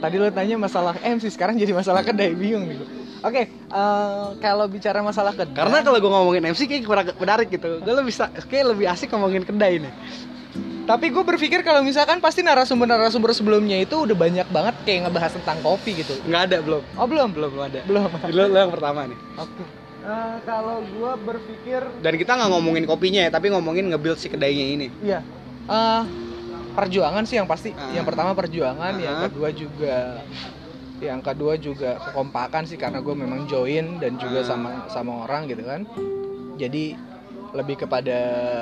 Tadi 0.00 0.16
lo 0.16 0.26
tanya 0.32 0.56
masalah 0.56 0.96
MC, 0.98 1.30
sekarang 1.30 1.54
jadi 1.54 1.70
masalah 1.70 2.02
kedai, 2.02 2.34
bingung 2.34 2.66
nih. 2.66 2.76
gua. 2.80 2.88
Oke, 3.20 3.42
eh, 3.52 4.26
kalau 4.40 4.64
bicara 4.66 5.04
masalah 5.04 5.36
kedai. 5.36 5.52
Karena 5.52 5.84
kalau 5.84 6.00
gue 6.00 6.10
ngomongin 6.10 6.42
MC 6.50 6.64
kayak 6.66 6.82
kurang 6.88 7.06
menarik 7.20 7.48
gitu. 7.52 7.78
Gue 7.84 7.94
lebih 7.94 8.10
bisa 8.10 8.32
kayak 8.48 8.74
lebih 8.74 8.88
asik 8.88 9.12
ngomongin 9.12 9.44
kedai 9.44 9.78
nih. 9.78 9.92
Tapi 10.88 11.06
gue 11.12 11.22
berpikir 11.22 11.62
kalau 11.62 11.86
misalkan 11.86 12.18
pasti 12.18 12.42
narasumber-narasumber 12.42 13.30
sebelumnya 13.30 13.78
itu 13.78 13.94
udah 14.08 14.16
banyak 14.16 14.48
banget 14.50 14.74
kayak 14.82 15.06
ngebahas 15.06 15.38
tentang 15.38 15.62
kopi 15.62 16.02
gitu. 16.02 16.18
Nggak 16.26 16.42
ada 16.50 16.56
belum? 16.64 16.82
Oh 16.98 17.06
belum? 17.06 17.28
Belum 17.30 17.50
belum 17.54 17.64
ada. 17.70 17.80
Belum. 17.86 18.10
Lu, 18.34 18.42
lu 18.50 18.58
yang 18.58 18.72
pertama 18.74 19.06
nih. 19.06 19.18
Oke. 19.38 19.79
Eh, 20.00 20.36
kalau 20.48 20.80
gue 20.80 21.12
berpikir 21.22 21.80
Dan 22.00 22.16
kita 22.16 22.32
nggak 22.32 22.50
ngomongin 22.50 22.84
kopinya 22.88 23.20
ya, 23.20 23.30
tapi 23.30 23.52
ngomongin 23.52 23.92
nge-build 23.92 24.16
si 24.16 24.32
kedainya 24.32 24.66
ini. 24.72 24.86
Iya. 25.04 25.20
Eh, 25.68 26.02
perjuangan 26.72 27.28
sih 27.28 27.36
yang 27.36 27.44
pasti. 27.44 27.76
Ah. 27.76 27.92
Yang 27.92 28.08
pertama 28.08 28.32
perjuangan, 28.32 28.96
yang 28.96 29.16
Ah. 29.16 29.22
kedua 29.28 29.48
juga 29.52 29.96
yang 31.00 31.24
kedua 31.24 31.56
juga 31.56 31.96
kekompakan 31.96 32.68
sih 32.68 32.76
karena 32.76 33.00
gue 33.00 33.16
memang 33.16 33.48
join 33.48 33.96
dan 33.96 34.16
juga 34.16 34.40
Ah. 34.40 34.48
sama 34.48 34.70
sama 34.88 35.12
orang 35.24 35.48
gitu 35.48 35.64
kan. 35.64 35.84
Jadi 36.56 36.96
lebih 37.50 37.76
kepada 37.78 38.18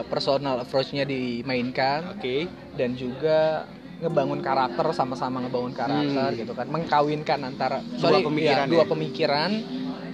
personal 0.06 0.58
approach-nya 0.58 1.04
dimainkan 1.04 2.14
Oke. 2.14 2.46
dan 2.74 2.94
juga 2.94 3.66
ngebangun 3.98 4.38
karakter 4.38 4.86
sama-sama 4.92 5.42
ngebangun 5.42 5.74
karakter 5.74 6.30
Hmm. 6.30 6.38
gitu 6.38 6.52
kan 6.54 6.66
mengkawinkan 6.66 7.38
antara 7.42 7.82
Dua 7.82 7.98
sorry, 8.00 8.22
pemikiran 8.22 8.64
ya, 8.64 8.70
dua 8.70 8.84
ya. 8.86 8.88
pemikiran 8.88 9.50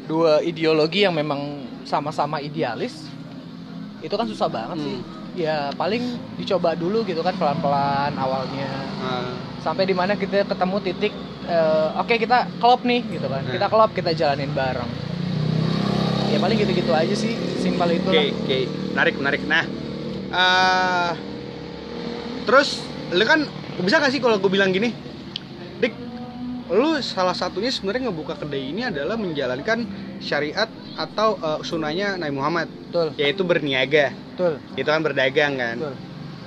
dua 0.05 0.41
ideologi 0.41 1.03
yang 1.03 1.13
memang 1.13 1.41
sama-sama 1.83 2.39
idealis 2.39 3.09
itu 4.01 4.13
kan 4.13 4.25
susah 4.25 4.49
banget 4.49 4.79
sih 4.81 4.99
Hmm. 5.01 5.13
ya 5.35 5.57
paling 5.75 6.03
dicoba 6.37 6.73
dulu 6.75 7.03
gitu 7.03 7.19
kan 7.19 7.35
pelan-pelan 7.35 8.15
awalnya 8.15 8.71
Ah. 9.01 9.35
sampai 9.59 9.83
di 9.83 9.93
mana 9.93 10.15
kita 10.15 10.45
ketemu 10.45 10.77
titik 10.81 11.13
eh, 11.45 11.89
oke 11.95 12.15
kita 12.15 12.47
klop 12.57 12.85
nih 12.85 13.03
gitu 13.11 13.27
kan 13.27 13.43
Nah. 13.43 13.51
kita 13.51 13.67
klop 13.67 13.91
kita 13.91 14.13
jalanin 14.13 14.53
bareng 14.53 14.87
ya 16.31 16.39
paling 16.39 16.57
gitu-gitu 16.57 16.91
aja 16.91 17.15
sih 17.15 17.35
simpel 17.57 17.91
itu 17.93 18.07
Oke, 18.07 18.15
lah 18.15 18.27
oke. 18.27 18.59
Menarik, 18.91 19.15
menarik. 19.17 19.43
Nah, 19.45 19.65
eh 20.31 21.11
terus 22.45 22.83
lu 23.11 23.25
kan 23.25 23.47
bisa 23.81 23.99
gak 23.99 24.11
sih 24.11 24.19
kalau 24.19 24.37
gue 24.37 24.47
bilang 24.49 24.69
gini? 24.69 24.91
Lu 26.73 26.97
salah 27.05 27.37
satunya 27.37 27.69
sebenarnya 27.69 28.09
ngebuka 28.09 28.41
kedai 28.41 28.73
ini 28.73 28.89
adalah 28.89 29.21
menjalankan 29.21 29.85
syariat 30.21 30.69
atau 30.97 31.37
eh, 31.37 31.61
sunnahnya 31.61 32.17
Nabi 32.17 32.33
Muhammad, 32.33 32.69
betul 32.89 33.09
yaitu 33.21 33.43
berniaga. 33.45 34.17
betul 34.33 34.57
Itu 34.79 34.89
kan 34.89 35.01
berdagang 35.05 35.61
kan. 35.61 35.77
betul 35.77 35.95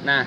Nah, 0.06 0.24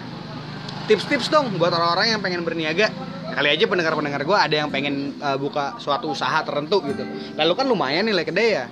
tips-tips 0.87 1.31
dong 1.31 1.55
buat 1.59 1.71
orang-orang 1.75 2.15
yang 2.19 2.21
pengen 2.23 2.43
berniaga. 2.47 2.91
Kali 3.31 3.47
aja 3.47 3.63
pendengar-pendengar 3.71 4.27
gue 4.27 4.39
ada 4.39 4.57
yang 4.67 4.71
pengen 4.71 5.15
eh, 5.19 5.39
buka 5.39 5.79
suatu 5.83 6.11
usaha 6.15 6.39
tertentu 6.47 6.83
gitu. 6.87 7.03
Lalu 7.35 7.53
kan 7.59 7.67
lumayan 7.67 8.07
nih 8.07 8.27
kedai 8.27 8.49
ya. 8.63 8.67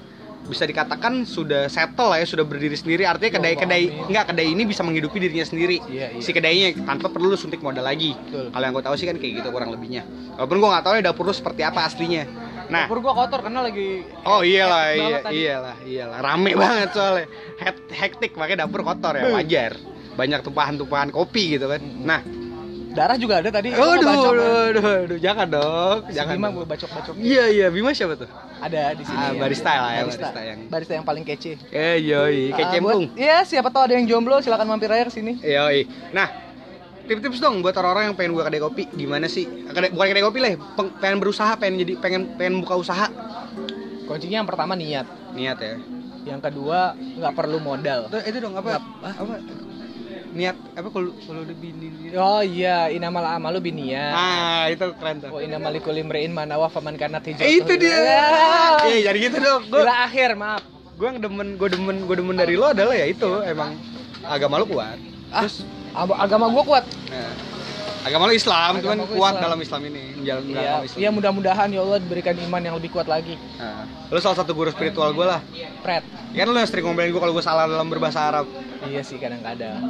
Bisa 0.47 0.65
dikatakan 0.65 1.27
sudah 1.27 1.67
settle 1.67 2.15
lah 2.15 2.23
ya, 2.23 2.27
sudah 2.29 2.47
berdiri 2.47 2.79
sendiri. 2.79 3.03
Artinya 3.09 3.33
Ya 3.33 3.37
kedai-kedai 3.41 3.83
enggak 4.07 4.25
kedai 4.33 4.49
ini 4.55 4.63
bisa 4.65 4.87
menghidupi 4.87 5.19
dirinya 5.19 5.45
sendiri. 5.45 5.83
Iya, 5.91 6.15
iya. 6.15 6.23
Si 6.23 6.31
kedainya 6.31 6.73
tanpa 6.87 7.11
perlu 7.11 7.35
suntik 7.35 7.59
modal 7.59 7.85
lagi. 7.85 8.15
Kalau 8.31 8.65
yang 8.65 8.75
gue 8.77 8.85
tahu 8.85 8.95
sih 8.95 9.05
kan 9.11 9.19
kayak 9.19 9.43
gitu 9.43 9.49
kurang 9.51 9.75
lebihnya. 9.75 10.07
Walaupun 10.39 10.57
gue 10.63 10.69
nggak 10.71 10.85
tahu 10.85 10.95
ya 11.01 11.03
dapur 11.03 11.25
lu 11.29 11.35
seperti 11.35 11.67
apa 11.67 11.85
aslinya. 11.85 12.25
Nah, 12.69 12.85
dapur 12.85 13.01
gua 13.01 13.17
kotor 13.17 13.41
karena 13.49 13.65
lagi 13.65 14.05
Oh 14.29 14.45
iyalah, 14.45 14.93
iya, 14.93 15.19
iyalah, 15.33 15.77
iyalah. 15.89 16.19
Rame 16.21 16.53
banget 16.53 16.93
soalnya. 16.93 17.27
Hektik 17.89 18.37
makanya 18.37 18.69
dapur 18.69 18.85
kotor 18.85 19.17
ya, 19.17 19.25
Beuh. 19.25 19.41
wajar. 19.41 19.73
Banyak 20.21 20.45
tumpahan-tumpahan 20.45 21.09
kopi 21.09 21.57
gitu 21.57 21.65
kan. 21.65 21.81
Mm-mm. 21.81 22.05
Nah, 22.05 22.21
darah 22.99 23.15
juga 23.15 23.35
ada 23.39 23.49
tadi. 23.49 23.69
Aduh, 23.71 23.87
aduh, 23.95 24.35
ya. 24.35 24.51
aduh, 24.75 24.85
aduh, 25.07 25.19
jangan 25.19 25.47
dong, 25.47 25.99
Si 26.05 26.19
jangan. 26.19 26.35
Bima 26.35 26.49
gue 26.51 26.65
bacok-bacok. 26.67 27.15
Iya 27.15 27.45
iya, 27.49 27.67
Bima 27.71 27.95
siapa 27.95 28.15
tuh? 28.15 28.27
Ada 28.59 28.93
di 28.93 29.03
sini. 29.03 29.15
Ah, 29.17 29.31
ya. 29.31 29.39
barista 29.39 29.71
lah 29.71 29.91
ya, 29.95 30.03
barista. 30.03 30.27
barista 30.27 30.41
yang- 30.43 30.63
barista 30.67 30.93
yang 30.95 31.07
paling 31.07 31.23
kece. 31.23 31.53
Eh 31.71 31.97
yoi, 32.03 32.51
Ah, 32.51 32.69
cempung. 32.69 33.05
buat- 33.07 33.15
Iya, 33.17 33.47
siapa 33.47 33.71
tahu 33.71 33.83
ada 33.87 33.95
yang 33.95 34.05
jomblo 34.05 34.43
silakan 34.43 34.67
mampir 34.67 34.91
aja 34.91 35.07
ke 35.07 35.15
sini. 35.15 35.39
Yoi. 35.39 35.87
Nah, 36.11 36.27
tips-tips 37.07 37.39
dong 37.39 37.63
buat 37.63 37.73
orang-orang 37.73 38.11
yang 38.11 38.17
pengen 38.17 38.35
buka 38.35 38.51
kedai 38.51 38.61
kopi, 38.61 38.83
gimana 38.91 39.27
sih? 39.27 39.47
Kedai, 39.47 39.89
bukan 39.89 40.07
kedai 40.09 40.25
kopi 40.25 40.39
lah, 40.39 40.51
peng- 40.75 40.95
pengen 40.99 41.19
berusaha, 41.19 41.53
pengen 41.55 41.79
jadi 41.79 41.93
pengen 41.97 42.35
pengen 42.35 42.61
buka 42.61 42.75
usaha. 42.77 43.07
Kuncinya 44.05 44.41
yang 44.41 44.49
pertama 44.49 44.73
niat. 44.73 45.07
Niat 45.33 45.59
ya. 45.59 45.77
Yang 46.27 46.41
kedua 46.45 46.93
nggak 46.93 47.33
perlu 47.33 47.57
modal. 47.59 48.09
Tuh, 48.09 48.21
itu 48.21 48.37
dong 48.37 48.53
apa? 48.53 48.81
Ah. 49.01 49.15
Apa? 49.15 49.35
Niat 50.29 50.57
apa 50.77 50.89
kalau 50.89 51.11
kalau 51.19 51.41
udah 51.41 51.57
bini 51.57 51.89
Oh 52.13 52.41
iya, 52.41 52.89
inamal 52.89 53.25
amalu 53.25 53.65
biniyat. 53.65 54.13
Ah, 54.13 54.65
itu 54.69 54.85
keren 54.97 55.21
tuh. 55.21 55.33
Wa 55.33 55.41
inamal 55.41 55.73
likulli 55.73 56.01
imri'in 56.01 56.33
ma 56.33 56.45
nawa 56.45 56.69
faman 56.69 56.97
kanat. 56.97 57.25
Eh, 57.27 57.59
itu 57.59 57.73
dia. 57.77 57.97
Ya. 57.97 58.29
Eh, 58.87 59.01
jadi 59.05 59.19
gitu 59.19 59.37
dong. 59.41 59.63
Gue 59.69 59.81
Bila 59.81 60.05
akhir, 60.05 60.37
maaf. 60.37 60.63
gue 60.99 61.09
demen 61.15 61.55
gue 61.55 61.69
demen 61.71 61.97
gue 62.05 62.17
demen 62.19 62.35
dari 62.35 62.59
lo 62.59 62.75
adalah 62.75 62.91
ya 62.91 63.07
itu 63.07 63.41
emang 63.43 63.79
agama 64.21 64.59
lo 64.59 64.67
kuat. 64.67 64.99
Ah, 65.31 65.47
ag- 65.95 66.19
agama 66.19 66.49
gua 66.49 66.65
kuat. 66.65 66.85
Nah, 67.09 67.33
agama 68.01 68.25
lo 68.25 68.33
Islam, 68.33 68.73
Agama 68.73 68.83
cuman 68.85 68.99
kuat 69.09 69.17
Islam. 69.33 69.43
dalam 69.43 69.59
Islam 69.59 69.81
ini, 69.85 70.03
menjalankan 70.15 70.49
Iya, 70.49 70.61
agama 70.63 70.85
Islam. 70.85 70.99
iya 70.99 71.09
mudah-mudahan 71.11 71.69
ya 71.69 71.81
Allah 71.81 71.99
diberikan 71.99 72.35
iman 72.39 72.61
yang 72.61 72.75
lebih 72.75 72.91
kuat 72.91 73.07
lagi. 73.07 73.35
Nah, 73.55 73.83
lo 74.07 74.19
salah 74.19 74.37
satu 74.37 74.53
guru 74.53 74.69
spiritual 74.69 75.11
gue 75.11 75.25
lah. 75.25 75.41
Fred. 75.81 76.03
Kan 76.31 76.47
lo 76.47 76.57
yang 76.57 76.67
sering 76.67 76.85
ngomelin 76.85 77.11
gue 77.11 77.19
kalau 77.19 77.33
gue 77.33 77.43
salah 77.43 77.65
dalam 77.65 77.87
berbahasa 77.87 78.21
Arab 78.23 78.47
Iya 78.81 79.03
sih 79.03 79.17
kadang-kadang. 79.17 79.83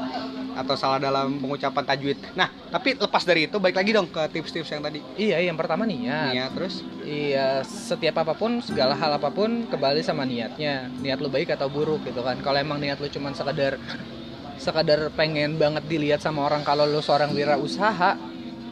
atau 0.55 0.75
salah 0.75 0.99
dalam 0.99 1.39
pengucapan 1.39 1.85
tajwid. 1.85 2.19
Nah, 2.35 2.51
tapi 2.67 2.91
lepas 2.93 3.23
dari 3.23 3.47
itu 3.47 3.57
balik 3.57 3.77
lagi 3.77 3.93
dong 3.93 4.07
ke 4.07 4.27
tips-tips 4.29 4.67
yang 4.69 4.83
tadi. 4.83 4.99
Iya, 5.15 5.39
yang 5.41 5.55
pertama 5.55 5.85
niat. 5.85 6.35
Niat 6.35 6.51
terus 6.51 6.83
Iya, 7.01 7.63
setiap 7.63 8.19
apa 8.19 8.35
pun, 8.35 8.59
segala 8.59 8.93
hal 8.93 9.15
apa 9.15 9.29
pun 9.29 9.65
kembali 9.65 10.03
sama 10.03 10.25
niatnya. 10.25 10.91
Niat 10.99 11.19
lu 11.19 11.29
baik 11.29 11.49
atau 11.51 11.67
buruk 11.67 12.03
gitu 12.03 12.21
kan. 12.21 12.37
Kalau 12.39 12.59
emang 12.59 12.77
niat 12.77 12.99
lu 12.99 13.07
cuman 13.07 13.33
sekadar 13.33 13.79
sekadar 14.59 15.09
pengen 15.13 15.55
banget 15.55 15.87
dilihat 15.87 16.19
sama 16.19 16.45
orang 16.45 16.61
kalau 16.61 16.83
lu 16.83 16.99
seorang 16.99 17.31
wirausaha, 17.31 18.19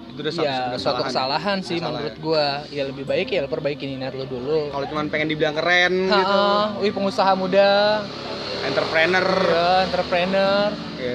itu 0.08 0.18
udah 0.18 0.32
ya 0.34 0.54
suatu 0.74 1.02
kesalahan. 1.02 1.06
kesalahan 1.06 1.58
sih 1.60 1.76
Kesalahan. 1.76 1.86
menurut 1.94 2.16
gua. 2.18 2.46
Ya 2.68 2.82
lebih 2.84 3.04
baik 3.04 3.26
ya 3.28 3.40
lu 3.40 3.48
perbaiki 3.48 3.86
niat 3.88 4.12
lu 4.12 4.24
dulu. 4.24 4.68
Kalau 4.68 4.86
cuman 4.86 5.06
pengen 5.06 5.28
dibilang 5.28 5.54
keren 5.54 6.06
gitu, 6.06 6.42
Ha, 6.42 6.76
wih 6.78 6.90
pengusaha 6.90 7.32
muda, 7.32 8.02
entrepreneur. 8.62 9.26
ya, 9.46 9.68
entrepreneur, 9.84 10.68
Ya. 10.96 11.14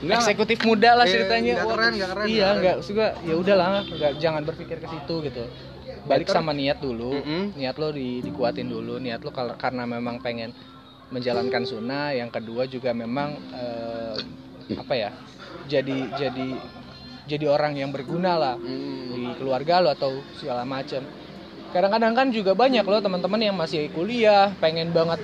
Enggak, 0.00 0.16
eksekutif 0.18 0.58
muda 0.64 0.90
lah 0.94 1.04
Iya, 1.04 1.12
ceritanya. 1.12 1.54
Wah, 1.60 1.76
keren, 1.76 1.92
nggak 1.94 2.10
keren, 2.10 2.26
Iya, 2.26 2.40
nggak 2.40 2.54
enggak 2.56 2.76
juga 2.82 3.06
ya 3.20 3.34
udahlah, 3.36 3.68
nggak 3.84 4.12
jangan 4.16 4.42
berpikir 4.42 4.76
ke 4.80 4.88
situ 4.88 5.14
gitu. 5.22 5.44
Balik 6.02 6.24
Better. 6.24 6.40
sama 6.40 6.56
niat 6.56 6.80
dulu. 6.80 7.20
Mm-mm. 7.20 7.52
Niat 7.54 7.76
lo 7.76 7.92
di, 7.92 8.24
dikuatin 8.24 8.64
dulu, 8.64 8.96
niat 8.96 9.20
lo 9.20 9.28
karena 9.30 9.84
memang 9.84 10.16
pengen 10.18 10.56
menjalankan 11.10 11.62
sunnah, 11.62 12.10
yang 12.12 12.28
kedua 12.28 12.64
juga 12.64 12.90
memang 12.92 13.34
eh, 13.52 14.16
apa 14.72 14.94
ya? 14.94 15.10
Jadi 15.66 16.10
jadi 16.12 16.48
jadi 17.26 17.46
orang 17.46 17.76
yang 17.76 17.90
berguna 17.90 18.34
lah 18.34 18.54
Hmm. 18.56 19.10
di 19.10 19.22
keluarga 19.36 19.78
lo 19.78 19.90
atau 19.90 20.10
segala 20.34 20.62
macam. 20.64 21.02
Kadang-kadang 21.70 22.12
kan 22.12 22.26
juga 22.30 22.50
banyak 22.52 22.82
loh 22.82 22.98
teman-teman 22.98 23.38
yang 23.40 23.54
masih 23.54 23.86
kuliah, 23.90 24.50
pengen 24.56 24.90
banget 24.90 25.22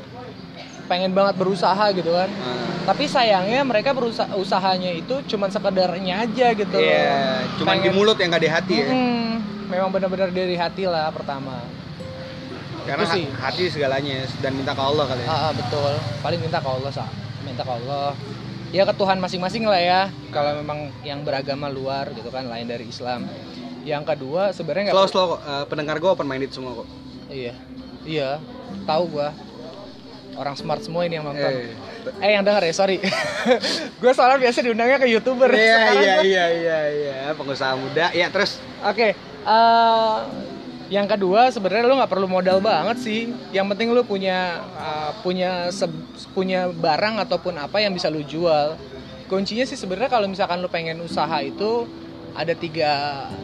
pengen 0.87 1.11
banget 1.11 1.35
berusaha 1.35 1.90
gitu 1.90 2.14
kan 2.14 2.31
Ah. 2.31 2.62
tapi 2.87 3.11
sayangnya 3.11 3.66
mereka 3.66 3.90
berusaha 3.90 4.31
usahanya 4.38 4.95
itu 4.95 5.19
cuman 5.26 5.50
sekedarnya 5.50 6.23
aja 6.23 6.55
gitu 6.55 6.78
Iya, 6.78 7.43
cuman 7.59 7.75
di 7.75 7.90
Pengen- 7.90 7.95
mulut 7.99 8.14
yang 8.14 8.31
gak 8.31 8.38
di 8.38 8.47
hati 8.47 8.75
ya. 8.76 8.87
Mm-mm. 8.87 9.26
memang 9.66 9.90
benar-benar 9.90 10.31
dari 10.31 10.55
hati 10.55 10.87
lah 10.87 11.11
pertama 11.11 11.59
Karena 12.87 13.02
Itu 13.02 13.12
sih. 13.12 13.25
ha- 13.26 13.38
hati 13.45 13.64
segalanya 13.66 14.14
dan 14.38 14.52
minta 14.52 14.71
ke 14.71 14.81
Allah 14.81 15.05
kali 15.05 15.21
ya. 15.21 15.28
ah, 15.28 15.38
ah, 15.43 15.52
betul 15.52 15.93
paling 16.21 16.38
minta 16.38 16.59
ke 16.59 16.69
Allah 16.69 16.90
sa 16.90 17.05
minta 17.43 17.61
ke 17.61 17.73
Allah 17.73 18.14
ya 18.69 18.83
ke 18.83 18.95
Tuhan 18.95 19.19
masing-masing 19.19 19.62
lah 19.62 19.78
ya 19.78 20.00
kalau 20.28 20.55
memang 20.57 20.78
yang 21.02 21.21
beragama 21.21 21.66
luar 21.69 22.11
gitu 22.12 22.28
kan 22.28 22.45
lain 22.45 22.64
dari 22.64 22.85
Islam 22.85 23.26
yang 23.83 24.02
kedua 24.02 24.50
sebenarnya 24.50 24.90
nggak 24.90 24.97
Slow 24.97 25.09
slow. 25.09 25.28
Eh, 25.37 25.64
pendengar 25.66 25.97
gue 25.97 26.07
open 26.09 26.25
minded 26.25 26.50
semua 26.50 26.75
kok. 26.76 26.88
iya 27.26 27.55
iya 28.02 28.38
tahu 28.83 29.07
gua 29.09 29.31
orang 30.35 30.55
smart 30.55 30.78
semua 30.81 31.02
ini 31.02 31.14
yang 31.14 31.25
nonton 31.25 31.49
Eh. 31.49 31.75
eh, 32.21 32.31
yang 32.33 32.43
denger 32.43 32.62
ya 32.62 32.75
sorry 32.76 32.99
gue 34.00 34.12
soalnya 34.12 34.38
biasa 34.40 34.59
diundangnya 34.61 34.99
ke 34.99 35.09
youtuber 35.09 35.49
Iya 35.49 35.78
iya 35.93 36.14
iya 36.21 36.45
iya 36.52 36.78
iya 36.88 37.16
pengusaha 37.33 37.75
muda. 37.75 38.11
Ya 38.12 38.26
terus 38.28 38.59
Oke, 38.81 39.14
eh, 39.43 40.16
yang 40.87 41.11
kedua 41.11 41.50
sebenarnya 41.50 41.85
lu 41.90 41.99
nggak 41.99 42.12
perlu 42.12 42.28
modal 42.31 42.62
banget 42.62 42.97
sih. 43.02 43.21
Yang 43.50 43.66
penting 43.75 43.88
lu 43.90 44.02
punya 44.07 44.62
eh, 44.78 45.11
punya 45.21 45.71
punya 46.31 46.71
barang 46.71 47.23
ataupun 47.26 47.59
apa 47.59 47.83
yang 47.83 47.93
bisa 47.95 48.07
lu 48.07 48.23
jual. 48.23 48.78
Kuncinya 49.26 49.66
sih 49.66 49.75
sebenarnya 49.75 50.11
kalau 50.11 50.31
misalkan 50.31 50.62
lu 50.62 50.71
pengen 50.71 51.02
usaha 51.02 51.43
itu 51.43 51.90
ada 52.37 52.52
tiga 52.52 52.90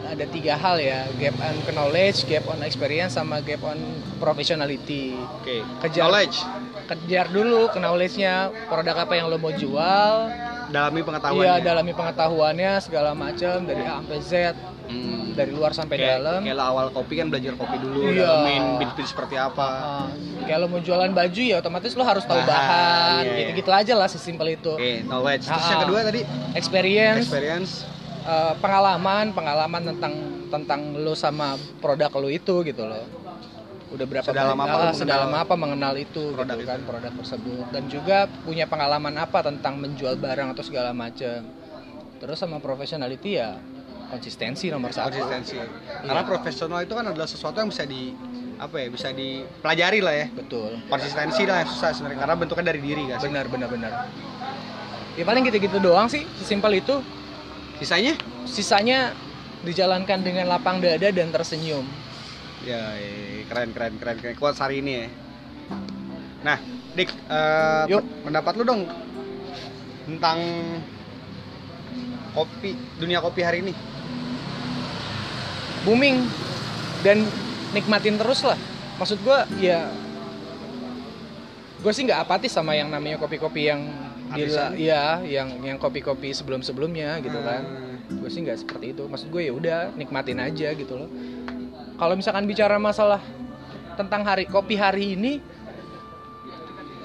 ada 0.05 0.25
tiga 0.25 0.53
hal 0.53 0.77
ya, 0.77 1.09
gap 1.15 1.33
on 1.35 1.55
knowledge, 1.73 2.23
gap 2.23 2.45
on 2.45 2.61
experience, 2.61 3.13
sama 3.13 3.41
gap 3.41 3.61
on 3.61 3.77
professionality. 4.17 5.17
oke. 5.17 5.57
Kejar. 5.81 6.05
Knowledge, 6.05 6.37
Kejar 6.83 7.27
dulu 7.27 7.71
knowledge-nya, 7.71 8.35
produk 8.67 8.95
apa 8.99 9.13
yang 9.13 9.27
lo 9.27 9.37
mau 9.37 9.49
jual, 9.49 10.13
dalami 10.67 10.99
pengetahuannya. 10.99 11.47
iya 11.47 11.55
dalami 11.59 11.91
pengetahuannya 11.91 12.71
segala 12.77 13.11
macam 13.13 13.63
dari 13.63 13.81
A 13.81 13.97
sampai 13.97 14.19
Z, 14.19 14.33
Hmm. 14.83 15.31
dari 15.31 15.49
luar 15.49 15.71
sampai 15.71 15.95
Kayak, 15.95 16.11
dalam. 16.19 16.39
kayak 16.43 16.57
lo 16.59 16.63
awal 16.67 16.85
kopi 16.91 17.15
kan 17.15 17.31
belajar 17.31 17.55
kopi 17.55 17.79
dulu, 17.79 18.03
Iya. 18.05 18.27
dalamin 18.27 18.63
bit-bit 18.77 19.07
seperti 19.07 19.39
apa. 19.39 19.63
Ah, 19.63 20.07
kayak 20.43 20.59
lo 20.59 20.67
mau 20.67 20.77
jualan 20.77 21.07
baju 21.09 21.41
ya 21.41 21.55
otomatis 21.57 21.95
lo 21.95 22.03
harus 22.03 22.21
tahu 22.21 22.35
Bahan, 22.35 22.51
bahan, 22.51 23.21
iya. 23.23 23.37
gitu-gitu 23.39 23.71
aja 23.71 23.93
lah 23.95 24.05
sesimpel 24.05 24.53
itu. 24.53 24.75
Oke, 24.75 25.01
knowledge. 25.03 25.47
Terus 25.47 25.55
Ah, 25.57 25.71
yang 25.71 25.79
ah. 25.79 25.83
kedua 25.87 25.99
tadi 26.03 26.21
Experience, 26.53 27.25
experience. 27.25 27.71
Eh, 28.23 28.53
pengalaman, 28.59 29.35
pengalaman 29.35 29.81
tentang 29.93 30.13
tentang 30.53 30.79
lo 31.01 31.17
sama 31.17 31.57
produk 31.81 32.11
lo 32.19 32.29
itu 32.29 32.61
gitu 32.65 32.83
loh. 32.85 33.05
Udah 33.93 34.05
berapa 34.09 34.25
Sedalam 34.25 34.57
apa 34.57 34.89
ah, 34.89 34.93
sedalam 34.93 35.29
mengenal 35.29 35.45
apa 35.45 35.53
mengenal 35.53 35.93
itu 36.01 36.33
produk 36.33 36.57
gitu 36.57 36.65
itu. 36.65 36.73
kan 36.73 36.81
produk 36.81 37.11
tersebut 37.13 37.65
dan 37.69 37.83
juga 37.85 38.17
punya 38.41 38.65
pengalaman 38.65 39.13
apa 39.21 39.45
tentang 39.45 39.77
menjual 39.77 40.17
barang 40.17 40.49
atau 40.57 40.63
segala 40.65 40.89
macam. 40.97 41.45
Terus 42.17 42.37
sama 42.41 42.57
professionality 42.57 43.37
ya 43.37 43.53
konsistensi 44.09 44.69
nomor 44.73 44.93
satu. 44.93 45.13
konsistensi. 45.13 45.57
Karena 46.05 46.23
profesional 46.25 46.81
itu 46.81 46.93
kan 46.93 47.05
adalah 47.09 47.29
sesuatu 47.29 47.61
yang 47.61 47.69
bisa 47.69 47.85
di 47.85 48.13
apa 48.57 48.75
ya 48.77 48.87
bisa 48.89 49.09
dipelajari 49.13 49.99
lah 50.01 50.13
ya. 50.13 50.27
Betul. 50.29 50.77
Konsistensi 50.89 51.43
lah 51.45 51.65
yang 51.65 51.69
susah 51.69 51.89
sebenarnya 51.93 52.21
karena 52.25 52.35
bentuknya 52.37 52.65
dari 52.73 52.81
diri 52.81 53.03
kan. 53.09 53.17
Benar 53.21 53.45
benar 53.49 53.69
benar. 53.69 53.91
Ya 55.13 55.23
paling 55.25 55.45
gitu-gitu 55.45 55.77
doang 55.77 56.09
sih, 56.09 56.25
sesimpel 56.41 56.81
itu. 56.81 56.97
Sisanya? 57.83 58.15
Sisanya 58.47 59.11
dijalankan 59.67 60.23
dengan 60.23 60.47
lapang 60.47 60.79
dada 60.79 61.11
dan 61.11 61.35
tersenyum. 61.35 61.83
Ya, 62.63 62.95
eh, 62.95 63.43
keren 63.51 63.75
keren 63.75 63.99
keren 63.99 64.23
keren. 64.23 64.35
Kuat 64.39 64.55
hari 64.55 64.79
ini 64.79 65.03
ya. 65.03 65.07
Nah, 66.47 66.57
Dik, 66.95 67.11
eh, 67.11 67.83
Yuk. 67.91 68.03
pendapat 68.23 68.55
lu 68.55 68.63
dong 68.63 68.81
tentang 70.07 70.39
kopi 72.31 72.71
dunia 73.03 73.19
kopi 73.19 73.43
hari 73.43 73.59
ini. 73.67 73.75
Booming 75.83 76.23
dan 77.03 77.27
nikmatin 77.75 78.15
terus 78.15 78.47
lah. 78.47 78.55
Maksud 78.95 79.19
gua 79.27 79.43
ya 79.59 79.91
gue 81.83 81.91
sih 81.91 82.07
nggak 82.07 82.23
apatis 82.23 82.55
sama 82.55 82.79
yang 82.79 82.87
namanya 82.87 83.19
kopi-kopi 83.19 83.67
yang 83.67 83.83
gila, 84.33 84.69
Artisan? 84.69 84.69
ya, 84.77 85.03
yang 85.23 85.49
yang 85.61 85.77
kopi-kopi 85.77 86.33
sebelum-sebelumnya 86.33 87.21
gitu 87.21 87.39
kan. 87.39 87.61
Hmm. 87.63 88.19
Gue 88.19 88.29
sih 88.29 88.41
nggak 88.43 88.65
seperti 88.65 88.97
itu. 88.97 89.03
Maksud 89.07 89.29
gue 89.29 89.41
ya 89.47 89.53
udah 89.53 89.77
nikmatin 89.95 90.41
aja 90.41 90.73
gitu 90.73 90.93
loh. 90.97 91.09
Kalau 91.95 92.13
misalkan 92.17 92.49
bicara 92.49 92.75
masalah 92.81 93.21
tentang 93.95 94.25
hari 94.25 94.49
kopi 94.49 94.75
hari 94.75 95.13
ini, 95.15 95.37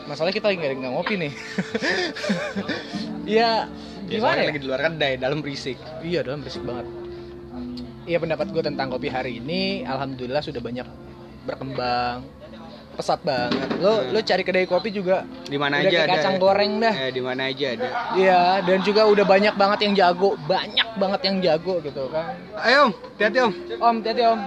masalah 0.09 0.33
kita 0.33 0.49
nggak 0.49 0.81
nggak 0.81 0.93
ngopi 0.93 1.15
nih. 1.21 1.33
ya 3.39 3.69
Ya, 4.09 4.17
gimana 4.17 4.41
soalnya 4.41 4.41
ya? 4.41 4.49
lagi 4.49 4.61
di 4.65 4.69
luar 4.73 4.81
kedai, 4.89 5.13
dalam 5.21 5.39
berisik. 5.45 5.77
Iya 6.01 6.25
dalam 6.25 6.41
berisik 6.41 6.65
banget. 6.65 6.89
Iya 8.09 8.17
pendapat 8.25 8.49
gue 8.57 8.63
tentang 8.65 8.89
kopi 8.89 9.13
hari 9.13 9.37
ini, 9.37 9.85
alhamdulillah 9.85 10.41
sudah 10.41 10.65
banyak 10.65 10.89
berkembang, 11.45 12.25
pesat 12.99 13.23
banget. 13.23 13.69
Lo 13.79 13.95
Hmm. 13.95 14.11
lo 14.11 14.19
cari 14.21 14.43
kedai 14.43 14.67
kopi 14.67 14.91
juga 14.91 15.23
Di 15.45 15.55
mana 15.55 15.79
aja 15.79 16.03
ada. 16.03 16.11
kacang 16.11 16.35
ya. 16.35 16.41
goreng 16.41 16.73
dah. 16.77 16.95
Eh, 16.99 17.11
di 17.11 17.23
mana 17.23 17.47
aja 17.47 17.67
ada. 17.71 17.89
Iya 18.13 18.43
dan 18.61 18.79
juga 18.83 19.07
udah 19.07 19.23
banyak 19.25 19.55
banget 19.55 19.79
yang 19.81 19.95
jago, 19.95 20.35
banyak 20.45 20.89
banget 20.93 21.21
yang 21.23 21.37
jago 21.39 21.75
gitu 21.79 22.11
kan. 22.11 22.35
Ayo, 22.59 22.79
Om, 22.85 22.93
hati-hati 23.15 23.39
Om. 23.41 23.53
Om, 23.79 23.97
hati 24.03 24.23
om. 24.25 24.41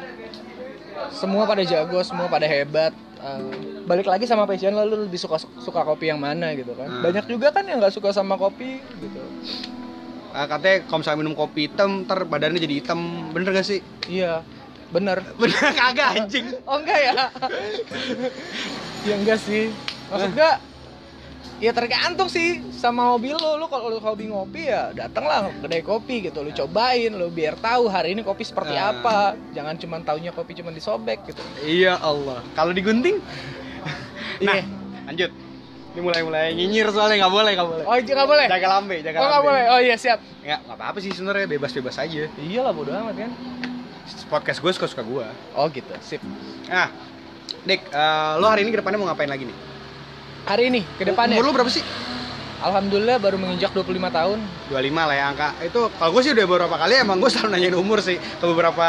Semua 1.09 1.43
pada 1.45 1.63
jago, 1.63 1.99
semua 2.01 2.27
pada 2.27 2.43
hebat. 2.45 2.91
Eh, 3.17 3.39
balik 3.83 4.05
lagi 4.05 4.25
sama 4.25 4.43
passion 4.43 4.71
lo, 4.71 4.83
lo 4.83 4.95
lebih 5.01 5.15
suka 5.15 5.37
suka 5.57 5.81
kopi 5.81 6.07
yang 6.07 6.17
mana 6.17 6.51
gitu 6.51 6.73
kan? 6.73 6.85
Hmm. 6.85 7.01
Banyak 7.01 7.25
juga 7.25 7.49
kan 7.49 7.63
yang 7.63 7.79
nggak 7.79 7.93
suka 7.93 8.11
sama 8.11 8.35
kopi 8.35 8.77
gitu. 8.99 9.21
eh, 10.31 10.47
katanya 10.47 10.77
kalau 10.85 10.99
misalnya 10.99 11.19
minum 11.19 11.35
kopi 11.35 11.67
hitam 11.67 11.89
ntar 12.01 12.23
badannya 12.23 12.55
jadi 12.57 12.75
hitam 12.77 12.99
bener 13.29 13.51
gak 13.51 13.67
sih 13.67 13.83
Iya, 14.07 14.39
bener. 14.91 15.17
bener 15.41 15.63
kagak 15.71 16.07
anjing 16.15 16.51
Oh 16.63 16.77
enggak 16.77 16.99
ya? 17.01 17.13
ya 19.03 19.13
enggak 19.15 19.39
sih. 19.39 19.71
Maksud 20.07 20.31
gua 20.31 20.51
ya 21.57 21.71
tergantung 21.71 22.25
sih 22.27 22.49
sama 22.71 23.09
hobi 23.09 23.31
lo. 23.31 23.55
Lo 23.55 23.65
kalau 23.65 23.87
lo 23.87 23.99
hobi 23.99 24.27
ngopi 24.27 24.67
ya 24.67 24.91
datanglah 24.91 25.49
ke 25.49 25.63
kedai 25.63 25.81
kopi 25.81 26.15
gitu. 26.23 26.41
Lo 26.41 26.51
cobain, 26.51 27.11
lo 27.11 27.27
biar 27.27 27.55
tahu 27.55 27.85
hari 27.85 28.11
ini 28.11 28.21
kopi 28.21 28.43
seperti 28.43 28.73
Nah. 28.73 28.91
apa. 28.93 29.17
Jangan 29.51 29.75
cuma 29.77 29.97
taunya 29.99 30.29
kopi 30.29 30.53
cuma 30.53 30.69
disobek 30.69 31.23
gitu. 31.25 31.41
iya 31.61 31.95
Allah 31.95 32.43
kalau 32.51 32.71
digunting 32.71 33.17
nah 34.41 34.53
Iya. 34.53 34.65
lanjut 35.05 35.31
ini 35.91 35.99
mulai 35.99 36.21
mulai 36.21 36.45
nyinyir 36.51 36.87
soalnya 36.89 37.19
nggak 37.19 37.33
boleh 37.33 37.51
nggak 37.51 37.67
boleh 37.67 37.83
Oh, 37.83 37.95
nggak 37.95 38.25
boleh. 38.25 38.45
jaga 38.47 38.67
lambe 38.69 38.95
jaga 38.99 39.11
Oh, 39.11 39.21
lambe 39.21 39.29
nggak 39.29 39.43
boleh. 39.43 39.63
Oh 39.67 39.79
iya, 39.81 39.95
siap. 39.95 40.19
nggak 40.41 40.59
nggak 40.61 40.75
apa 40.75 40.83
apa 40.87 40.97
sih 40.97 41.11
sebenarnya 41.11 41.47
bebas 41.47 41.71
bebas 41.71 41.95
aja 41.97 42.25
Iyalah 42.37 42.71
bodo 42.71 42.91
amat 42.91 43.15
kan. 43.17 43.31
Podcast 44.27 44.59
gue 44.59 44.71
suka 44.73 44.87
suka 44.87 45.03
gue 45.03 45.25
Oh 45.55 45.65
gitu, 45.69 45.91
sip. 46.01 46.21
nah 46.67 46.89
Dik, 47.61 47.93
eh, 47.93 48.31
lo 48.41 48.49
hari 48.49 48.65
ini 48.65 48.73
ke 48.73 48.81
depannya 48.81 48.97
mau 48.97 49.07
ngapain 49.11 49.29
lagi 49.29 49.45
nih? 49.45 49.57
Hari 50.49 50.63
ini 50.73 50.81
ke 50.97 51.05
depannya. 51.05 51.37
Umur 51.37 51.53
lo 51.53 51.61
berapa 51.61 51.69
sih? 51.69 51.85
Alhamdulillah 52.61 53.17
baru 53.21 53.37
menginjak 53.37 53.69
25 53.73 54.09
tahun. 54.09 54.37
25 54.69 55.09
lah 55.09 55.15
ya 55.17 55.25
angka 55.33 55.49
Itu 55.65 55.89
kalau 55.97 56.13
gue 56.13 56.21
sih 56.21 56.31
udah 56.33 56.45
beberapa 56.45 56.75
kali 56.77 56.93
emang 57.01 57.17
gue 57.17 57.29
selalu 57.29 57.49
nanyain 57.57 57.73
umur 57.73 58.05
sih 58.05 58.21
Ke 58.21 58.45
beberapa 58.45 58.85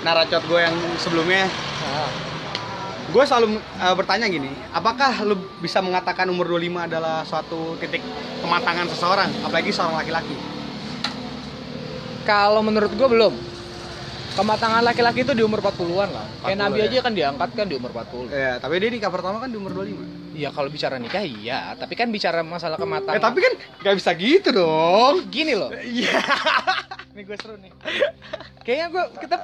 naracot 0.00 0.40
gue 0.48 0.60
yang 0.64 0.76
sebelumnya 0.96 1.44
Nah, 1.84 2.08
Gue 3.12 3.24
selalu 3.28 3.60
eh, 3.60 3.94
bertanya 3.96 4.32
gini 4.32 4.48
Apakah 4.72 5.28
lo 5.28 5.36
bisa 5.60 5.84
mengatakan 5.84 6.24
umur 6.32 6.48
25 6.48 6.88
adalah 6.88 7.20
suatu 7.28 7.76
titik 7.76 8.00
kematangan 8.40 8.88
seseorang 8.88 9.28
Apalagi 9.44 9.76
seorang 9.76 10.00
laki-laki 10.00 10.56
kalau 12.26 12.58
menurut 12.58 12.90
gue 12.90 13.06
belum. 13.06 13.34
Kematangan 14.36 14.84
laki-laki 14.84 15.24
itu 15.24 15.32
di 15.32 15.40
umur 15.40 15.64
40-an 15.64 16.12
lah. 16.12 16.26
40 16.44 16.44
Kayak 16.44 16.58
Nabi 16.60 16.78
ya. 16.78 16.84
aja 16.84 16.98
kan 17.00 17.12
diangkat 17.16 17.50
kan 17.56 17.66
di 17.72 17.74
umur 17.80 17.90
40. 17.96 18.28
Ya, 18.28 18.52
tapi 18.60 18.74
dia 18.76 18.90
di 18.92 19.00
cover 19.00 19.20
pertama 19.24 19.40
kan 19.40 19.48
di 19.48 19.56
umur 19.56 19.72
25 19.72 20.36
Iya 20.36 20.52
kalau 20.52 20.68
bicara 20.68 21.00
nikah 21.00 21.24
iya, 21.24 21.72
tapi 21.80 21.96
kan 21.96 22.12
bicara 22.12 22.44
masalah 22.44 22.76
kematangan. 22.76 23.16
Eh 23.16 23.24
tapi 23.24 23.40
kan 23.40 23.52
gak 23.80 23.96
bisa 23.96 24.12
gitu 24.12 24.52
dong 24.52 25.24
gini 25.32 25.56
loh. 25.56 25.72
Iya 25.72 26.20
Ini 27.16 27.24
gue 27.24 27.36
seru 27.40 27.56
nih. 27.56 27.72
Kayaknya 28.60 28.86
gue 28.92 29.04
kita 29.24 29.36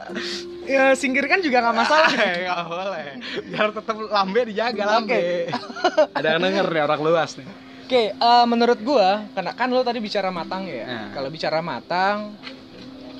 ya, 0.68 0.84
singkirkan 0.92 1.40
juga 1.40 1.64
nggak 1.64 1.76
masalah. 1.80 2.12
Gak 2.44 2.60
boleh 2.68 3.04
Biar 3.48 3.68
tetap 3.72 3.96
lambe 3.96 4.40
dijaga 4.44 4.84
lambe. 4.84 5.48
Ada 6.20 6.36
yang 6.36 6.44
denger 6.44 6.66
nih 6.68 6.82
orang 6.84 7.00
luas 7.00 7.40
nih 7.40 7.48
Oke, 7.88 8.12
eh, 8.12 8.44
menurut 8.48 8.80
gua, 8.80 9.20
karena 9.36 9.52
kan 9.52 9.68
lo 9.68 9.84
tadi 9.84 10.00
bicara 10.00 10.32
matang 10.32 10.64
ya. 10.64 10.84
Nah. 10.88 11.08
Kalau 11.12 11.28
bicara 11.28 11.60
matang, 11.60 12.40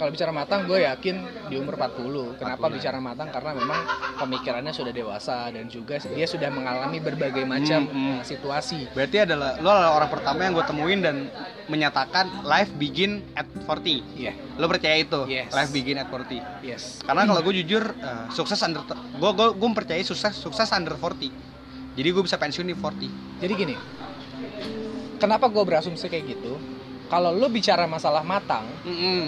kalau 0.03 0.11
bicara 0.11 0.35
matang, 0.35 0.67
gue 0.67 0.83
yakin 0.83 1.47
di 1.47 1.55
umur 1.63 1.79
40. 1.79 2.35
Kenapa 2.35 2.67
40. 2.67 2.75
bicara 2.75 2.99
matang? 2.99 3.31
Karena 3.31 3.55
memang 3.55 3.79
pemikirannya 4.19 4.75
sudah 4.75 4.91
dewasa 4.91 5.47
dan 5.55 5.71
juga 5.71 6.03
dia 6.03 6.27
sudah 6.27 6.51
mengalami 6.51 6.99
berbagai 6.99 7.47
macam 7.47 7.87
Hmm, 7.87 7.95
hmm. 7.95 8.19
eh, 8.19 8.23
situasi. 8.27 8.91
Berarti 8.91 9.23
adalah 9.23 9.63
lo 9.63 9.71
adalah 9.71 9.95
orang 9.95 10.11
pertama 10.11 10.43
yang 10.43 10.59
gue 10.59 10.67
temuin 10.67 11.01
dan 11.07 11.31
menyatakan 11.71 12.43
life 12.43 12.75
begin 12.75 13.23
at 13.39 13.47
40. 13.47 14.03
Iya, 14.19 14.35
Lo 14.59 14.67
percaya 14.67 14.99
itu? 14.99 15.23
Yes. 15.31 15.55
Life 15.55 15.71
begin 15.71 16.03
at 16.03 16.11
40. 16.11 16.67
yes. 16.67 16.99
Karena 17.07 17.23
kalau 17.23 17.39
gue 17.47 17.55
jujur 17.63 17.95
eh, 17.95 18.27
sukses 18.35 18.59
under 18.67 18.83
gue 18.83 19.31
gue 19.39 19.49
gue 19.55 19.69
percaya 19.71 20.03
sukses 20.03 20.35
sukses 20.35 20.67
under 20.75 20.99
40. 20.99 21.31
Jadi 21.95 22.09
gue 22.11 22.23
bisa 22.27 22.43
pensiun 22.43 22.67
di 22.67 22.75
40. 22.75 23.39
Jadi 23.39 23.53
gini, 23.55 23.75
kenapa 25.23 25.47
gue 25.47 25.63
berasumsi 25.63 26.11
kayak 26.11 26.27
gitu? 26.27 26.59
Kalau 27.13 27.29
lo 27.29 27.53
bicara 27.53 27.85
masalah 27.85 28.25
matang, 28.25 28.65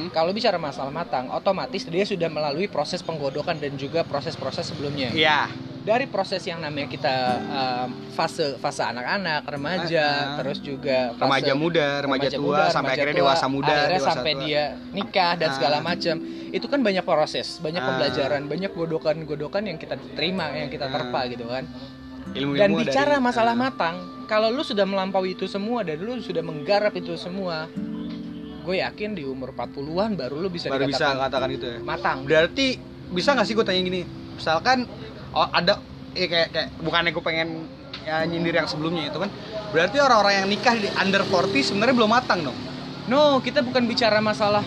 kalau 0.09 0.33
bicara 0.33 0.57
masalah 0.57 0.89
matang, 0.89 1.29
otomatis 1.29 1.85
dia 1.85 2.01
sudah 2.09 2.33
melalui 2.33 2.65
proses 2.65 3.05
penggodokan 3.05 3.61
dan 3.61 3.77
juga 3.77 4.01
proses-proses 4.01 4.73
sebelumnya. 4.73 5.13
Iya. 5.13 5.53
dari 5.85 6.09
proses 6.09 6.41
yang 6.49 6.65
namanya 6.65 6.89
kita 6.89 7.13
um, 7.45 7.89
fase 8.17 8.57
fase 8.57 8.81
anak-anak, 8.81 9.45
remaja, 9.45 10.33
Ah. 10.33 10.41
terus 10.41 10.57
juga 10.57 11.13
fase 11.13 11.29
Remaja 11.29 11.53
muda, 11.53 11.87
remaja, 12.01 12.29
tua, 12.33 12.41
muda, 12.41 12.63
sampai 12.73 12.73
remaja 12.73 12.89
akhirnya 12.97 13.13
tua, 13.13 13.21
dewasa 13.21 13.47
muda, 13.53 13.69
akhirnya 13.69 13.93
dewasa 14.01 14.09
sampai 14.09 14.33
tua. 14.33 14.43
dia 14.49 14.63
nikah 14.97 15.33
dan 15.37 15.49
Ah. 15.53 15.55
segala 15.61 15.79
macam. 15.85 16.17
Itu 16.49 16.67
kan 16.73 16.81
banyak 16.81 17.05
proses, 17.05 17.61
banyak 17.61 17.83
Ah. 17.85 17.89
pembelajaran, 17.93 18.43
banyak 18.49 18.73
godokan-godokan 18.73 19.63
yang 19.69 19.77
kita 19.77 20.01
terima, 20.17 20.57
yang 20.57 20.73
kita 20.73 20.89
Ah. 20.89 20.93
terpa 20.97 21.21
gitu 21.29 21.45
kan. 21.53 21.69
Ilmu-ilmu 22.33 22.57
Dan 22.57 22.71
dari- 22.73 22.81
bicara 22.89 23.15
masalah 23.21 23.53
ah. 23.53 23.61
matang, 23.69 23.97
kalau 24.25 24.51
lu 24.51 24.65
sudah 24.65 24.85
melampaui 24.89 25.37
itu 25.37 25.49
semua 25.49 25.85
dan 25.85 26.01
lu 26.01 26.19
sudah 26.21 26.41
menggarap 26.41 26.93
itu 26.97 27.15
semua, 27.17 27.69
gue 28.65 28.77
yakin 28.81 29.13
di 29.13 29.23
umur 29.29 29.53
40-an 29.53 30.17
baru 30.17 30.41
lu 30.41 30.49
bisa 30.49 30.73
baru 30.73 30.89
bisa 30.89 31.13
katakan 31.15 31.49
gitu 31.53 31.67
ya. 31.69 31.79
matang. 31.85 32.25
Berarti 32.25 32.81
bisa 33.13 33.37
nggak 33.37 33.47
sih 33.47 33.55
gue 33.55 33.65
tanya 33.65 33.81
gini? 33.85 34.01
Misalkan 34.35 34.89
oh, 35.37 35.49
ada 35.53 35.79
eh, 36.17 36.27
kayak 36.27 36.49
kayak 36.51 36.69
bukannya 36.81 37.11
gue 37.13 37.25
pengen 37.25 37.49
ya, 38.09 38.25
nyindir 38.25 38.57
yang 38.57 38.69
sebelumnya 38.69 39.13
itu 39.13 39.21
kan. 39.21 39.29
Berarti 39.71 40.01
orang-orang 40.01 40.45
yang 40.45 40.47
nikah 40.49 40.75
di 40.81 40.89
under 40.97 41.23
40 41.29 41.71
sebenarnya 41.75 41.95
belum 41.95 42.11
matang 42.11 42.41
dong. 42.43 42.59
No, 43.05 43.39
kita 43.45 43.61
bukan 43.61 43.85
bicara 43.85 44.19
masalah 44.25 44.65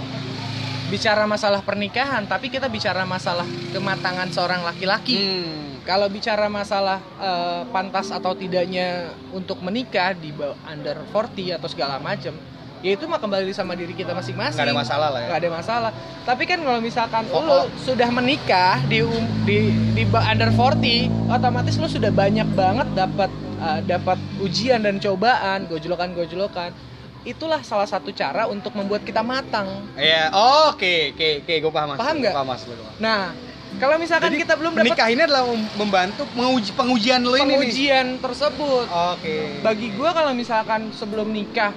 bicara 0.88 1.28
masalah 1.28 1.60
pernikahan, 1.66 2.24
tapi 2.30 2.48
kita 2.48 2.72
bicara 2.72 3.04
masalah 3.04 3.44
kematangan 3.76 4.32
seorang 4.32 4.62
laki-laki. 4.64 5.20
Hmm. 5.20 5.77
Kalau 5.88 6.12
bicara 6.12 6.52
masalah 6.52 7.00
eh, 7.16 7.62
pantas 7.72 8.12
atau 8.12 8.36
tidaknya 8.36 9.16
untuk 9.32 9.64
menikah 9.64 10.12
di 10.12 10.36
under 10.68 11.00
40 11.16 11.56
atau 11.56 11.72
segala 11.72 11.96
macam, 11.96 12.36
ya 12.84 12.92
itu 12.92 13.08
mah 13.08 13.16
kembali 13.16 13.56
sama 13.56 13.72
diri 13.72 13.96
kita 13.96 14.12
masing-masing. 14.12 14.60
Nggak 14.60 14.68
ada 14.68 14.76
masalah 14.76 15.08
lah 15.16 15.20
ya. 15.24 15.28
Nggak 15.32 15.40
ada 15.40 15.52
masalah. 15.56 15.92
Tapi 16.28 16.44
kan 16.44 16.60
kalau 16.60 16.80
misalkan 16.84 17.24
Oh, 17.32 17.40
lo 17.40 17.72
sudah 17.80 18.12
menikah 18.12 18.84
di 18.84 19.00
um- 19.00 19.32
di 19.48 19.72
di 19.96 20.04
under 20.12 20.52
40, 20.52 21.08
otomatis 21.32 21.80
lo 21.80 21.88
sudah 21.88 22.12
banyak 22.12 22.52
banget 22.52 22.88
dapat 22.92 23.32
eh, 23.58 23.80
dapat 23.88 24.20
ujian 24.44 24.84
dan 24.84 25.00
cobaan, 25.00 25.72
gojlokan-gojlokan. 25.72 26.76
Itulah 27.24 27.64
salah 27.64 27.88
satu 27.88 28.12
cara 28.12 28.44
untuk 28.52 28.76
membuat 28.76 29.08
kita 29.08 29.24
matang. 29.24 29.88
Iya, 29.96 30.36
oh, 30.36 30.76
oke, 30.76 31.16
oke, 31.16 31.48
oke, 31.48 31.54
gue 31.64 31.72
paham 31.72 31.96
mas. 31.96 32.00
Paham 32.00 32.16
nggak? 32.20 32.34
Paham 32.36 32.48
mas. 32.48 32.64
Nah, 33.00 33.32
kalau 33.78 33.96
misalkan 33.98 34.30
Jadi, 34.30 34.42
kita 34.42 34.54
belum 34.54 34.72
dapat 34.74 34.84
Menikah 34.84 35.08
ini 35.08 35.22
adalah 35.22 35.44
mem- 35.46 35.72
membantu 35.76 36.24
menguji 36.34 36.72
pengujian 36.74 37.22
lo 37.22 37.34
ini 37.34 37.42
nih. 37.42 37.48
pengujian 37.54 38.06
tersebut, 38.18 38.86
Oke. 38.90 39.62
bagi 39.62 39.88
gua 39.94 40.10
kalau 40.12 40.32
misalkan 40.34 40.90
sebelum 40.92 41.30
nikah 41.30 41.72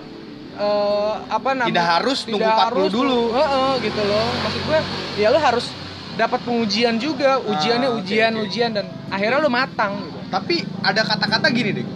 eh, 0.53 1.13
apa 1.27 1.51
namanya 1.53 1.71
Tidak 1.71 1.87
harus 1.87 2.19
nunggu 2.25 2.49
40 2.49 2.89
dulu. 2.91 3.21
Heeh, 3.33 3.71
gitu 3.83 4.03
loh 4.03 4.27
maksud 4.41 4.63
gua 4.65 4.81
ya 5.15 5.29
lo 5.29 5.39
harus 5.39 5.67
dapat 6.13 6.41
pengujian 6.43 6.97
juga 6.97 7.37
ujiannya 7.39 7.87
Ah, 7.87 7.95
oke, 7.95 8.01
ujian 8.03 8.33
oke. 8.35 8.45
ujian 8.45 8.71
dan 8.71 8.85
akhirnya 9.09 9.39
lo 9.39 9.49
matang 9.49 9.93
gitu 10.01 10.19
Tapi 10.29 10.55
ada 10.81 11.01
kata-kata 11.03 11.47
gini 11.49 11.71
deh. 11.75 11.87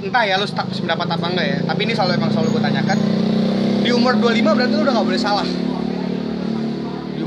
Entah 0.00 0.22
ya 0.22 0.34
lu 0.34 0.46
tak 0.46 0.66
pendapat 0.66 1.06
apa 1.08 1.26
enggak 1.28 1.46
ya. 1.46 1.58
Tapi 1.62 1.80
ini 1.84 1.92
selalu 1.92 2.12
emang 2.16 2.30
selalu 2.30 2.48
gue 2.56 2.62
tanyakan. 2.62 2.98
Di 3.82 3.90
umur 3.90 4.16
25 4.16 4.42
berarti 4.50 4.72
lu 4.72 4.82
udah 4.82 4.94
nggak 4.94 5.06
boleh 5.06 5.20
salah. 5.20 5.46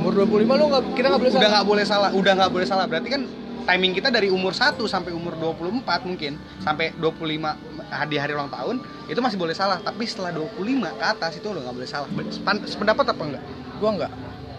Umur 0.05 0.45
25 0.45 0.45
lo 0.45 0.65
nggak 0.69 0.83
kita 0.93 1.07
nggak 1.09 1.21
boleh 1.25 1.33
udah 1.33 1.49
nggak 1.49 1.65
boleh 1.65 1.85
salah. 1.85 2.09
Udah 2.13 2.33
nggak 2.37 2.51
boleh 2.53 2.67
salah. 2.69 2.85
Berarti 2.85 3.09
kan 3.09 3.21
timing 3.65 3.97
kita 3.97 4.13
dari 4.13 4.29
umur 4.29 4.53
1 4.53 4.77
sampai 4.85 5.09
umur 5.09 5.33
24 5.33 5.81
mungkin 6.05 6.37
sampai 6.61 6.93
25 7.01 8.05
di 8.05 8.17
hari 8.21 8.31
ulang 8.37 8.53
tahun 8.53 8.85
itu 9.09 9.17
masih 9.17 9.41
boleh 9.41 9.57
salah. 9.57 9.81
Tapi 9.81 10.05
setelah 10.05 10.29
25 10.29 10.61
ke 10.93 11.05
atas 11.05 11.31
itu 11.41 11.47
udah 11.49 11.61
nggak 11.65 11.75
boleh 11.81 11.89
salah. 11.89 12.07
Sependapat 12.69 13.05
apa 13.09 13.23
enggak? 13.25 13.43
gua 13.75 13.91
nggak 13.91 14.11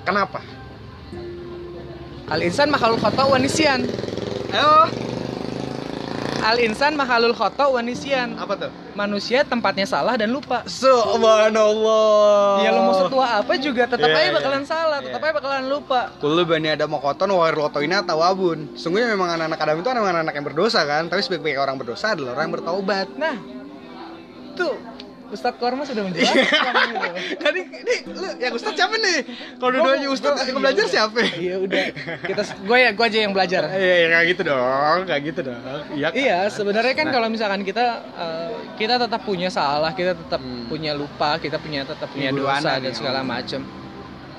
Kenapa? 0.04 0.40
al 2.26 2.42
insan 2.42 2.68
makhluk 2.74 2.98
khata 2.98 3.22
wa 3.22 3.38
nisyan 3.38 3.86
Oh, 4.50 4.86
al 6.42 6.58
insan 6.58 6.98
makhluk 6.98 7.38
khata 7.38 7.70
wa 7.70 7.78
nisyan 7.82 8.34
apa 8.34 8.66
tuh? 8.66 8.72
Manusia 8.96 9.44
tempatnya 9.44 9.84
salah 9.84 10.16
dan 10.16 10.32
lupa 10.32 10.64
Subhanallah. 10.66 12.64
Ya 12.64 12.70
lo 12.72 12.80
mau 12.88 12.96
setua 12.96 13.44
apa 13.44 13.52
juga 13.60 13.84
tetap 13.84 14.08
Iya, 14.08 14.16
aja 14.16 14.26
iya. 14.26 14.34
bakalan 14.34 14.64
salah, 14.64 14.98
tetap 15.04 15.20
Iya. 15.20 15.28
aja 15.30 15.34
bakalan 15.36 15.64
lupa. 15.68 16.00
Kullu 16.16 16.42
bani 16.48 16.68
Adam 16.72 16.96
koton 16.96 17.30
wa 17.30 17.48
rotoina 17.52 18.00
tawabun. 18.02 18.72
Sungguhnya 18.74 19.12
memang 19.12 19.36
anak-anak 19.36 19.60
Adam 19.60 19.76
itu 19.84 19.88
memang 19.92 20.16
anak 20.24 20.34
yang 20.34 20.46
berdosa 20.48 20.80
kan, 20.88 21.06
tapi 21.06 21.20
sebaik-baik 21.20 21.60
orang 21.60 21.76
berdosa 21.76 22.16
adalah 22.16 22.32
orang 22.34 22.44
yang 22.48 22.54
bertaubat. 22.56 23.06
Nah, 23.20 23.36
tuh 24.56 24.74
Ustadz 25.26 25.56
Korma 25.56 25.82
sudah 25.82 26.02
menjelaskan 26.02 26.44
gitu. 26.92 27.08
Jadi 27.36 27.60
ini 27.66 27.94
lu 28.06 28.26
yang 28.38 28.52
Ustaz 28.52 28.72
siapa 28.72 28.94
nih? 28.94 29.18
Kalau 29.56 29.70
dua-duanya 29.72 30.08
Ustaz 30.08 30.32
gua- 30.32 30.40
yang 30.40 30.48
iya, 30.48 30.62
belajar 30.62 30.82
udah. 30.82 30.92
siapa? 30.92 31.18
Iya 31.34 31.54
udah, 31.58 31.82
kita 32.22 32.42
gue 32.60 32.78
ya 32.78 32.90
gue 32.90 33.04
aja 33.04 33.18
yang 33.18 33.32
belajar. 33.32 33.62
Iya, 33.76 33.94
ya, 33.96 34.06
kayak 34.08 34.26
gitu 34.28 34.42
dong, 34.44 34.98
kayak 35.04 35.22
gitu 35.24 35.40
dong. 35.44 35.60
Iya. 35.92 36.08
Iya, 36.12 36.38
sebenarnya 36.48 36.94
kan 36.94 37.06
Nah. 37.06 37.12
kalau 37.12 37.28
misalkan 37.28 37.60
kita 37.60 37.84
eh, 38.12 38.50
kita 38.76 38.94
tetap 38.96 39.20
punya 39.22 39.48
salah, 39.48 39.90
kita 39.90 40.12
tetap 40.12 40.38
Hmm. 40.38 40.66
punya 40.66 40.92
lupa, 40.92 41.36
kita 41.36 41.56
punya 41.56 41.82
tetap 41.82 42.06
punya 42.08 42.30
Ibu 42.30 42.40
dosa 42.40 42.76
dan 42.76 42.92
segala 42.92 43.20
macem. 43.20 43.62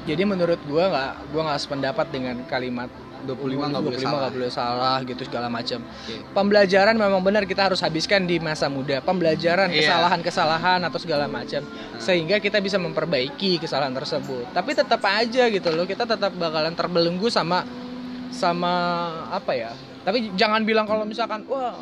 Jadi 0.03 0.23
menurut 0.23 0.59
gua 0.63 0.87
nggak 0.87 1.11
gua 1.29 1.41
nggak 1.45 1.59
sependapat 1.59 2.07
dengan 2.09 2.35
kalimat 2.45 2.87
25 3.23 3.71
nggak 3.71 3.83
boleh 3.83 3.97
25 3.97 4.05
salah. 4.05 4.29
boleh 4.29 4.51
salah 4.51 4.97
gitu 5.01 5.21
segala 5.23 5.47
macam. 5.47 5.79
Oke. 5.81 6.15
Pembelajaran 6.31 6.93
memang 6.93 7.21
benar 7.21 7.43
kita 7.43 7.65
harus 7.65 7.79
habiskan 7.79 8.23
di 8.23 8.37
masa 8.37 8.67
muda. 8.67 8.99
Pembelajaran 8.99 9.67
Iya. 9.67 9.87
kesalahan-kesalahan 9.87 10.79
atau 10.83 10.99
segala 10.99 11.25
macam 11.25 11.65
sehingga 11.97 12.37
kita 12.37 12.59
bisa 12.59 12.77
memperbaiki 12.77 13.57
kesalahan 13.57 13.93
tersebut. 13.93 14.51
Tapi 14.51 14.71
tetap 14.71 15.01
aja 15.01 15.43
gitu 15.47 15.69
loh, 15.71 15.83
kita 15.83 16.03
tetap 16.03 16.29
bakalan 16.31 16.71
terbelenggu 16.71 17.27
sama 17.27 17.65
sama 18.29 18.73
apa 19.29 19.51
ya? 19.51 19.71
Tapi 20.03 20.31
jangan 20.33 20.63
bilang 20.63 20.85
kalau 20.85 21.03
misalkan 21.03 21.43
wah 21.45 21.75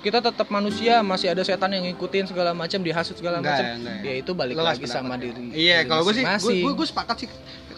kita 0.00 0.16
tetap 0.18 0.48
manusia 0.48 1.04
masih 1.04 1.28
ada 1.28 1.44
setan 1.44 1.68
yang 1.70 1.84
ngikutin 1.84 2.24
segala 2.26 2.56
macam 2.56 2.80
dihasut 2.80 3.14
segala 3.14 3.36
macam. 3.38 3.60
ya, 3.60 3.76
ya. 3.76 3.94
Ya 4.00 4.14
itu 4.16 4.32
balik 4.32 4.56
Lelas 4.56 4.80
lagi 4.80 4.88
sama 4.88 5.20
ya. 5.20 5.28
diri. 5.28 5.44
Iya, 5.52 5.78
kalau 5.84 6.08
gue 6.08 6.14
sih, 6.16 6.24
gue, 6.24 6.72
gue 6.72 6.86
sepakat 6.88 7.16
sih. 7.20 7.28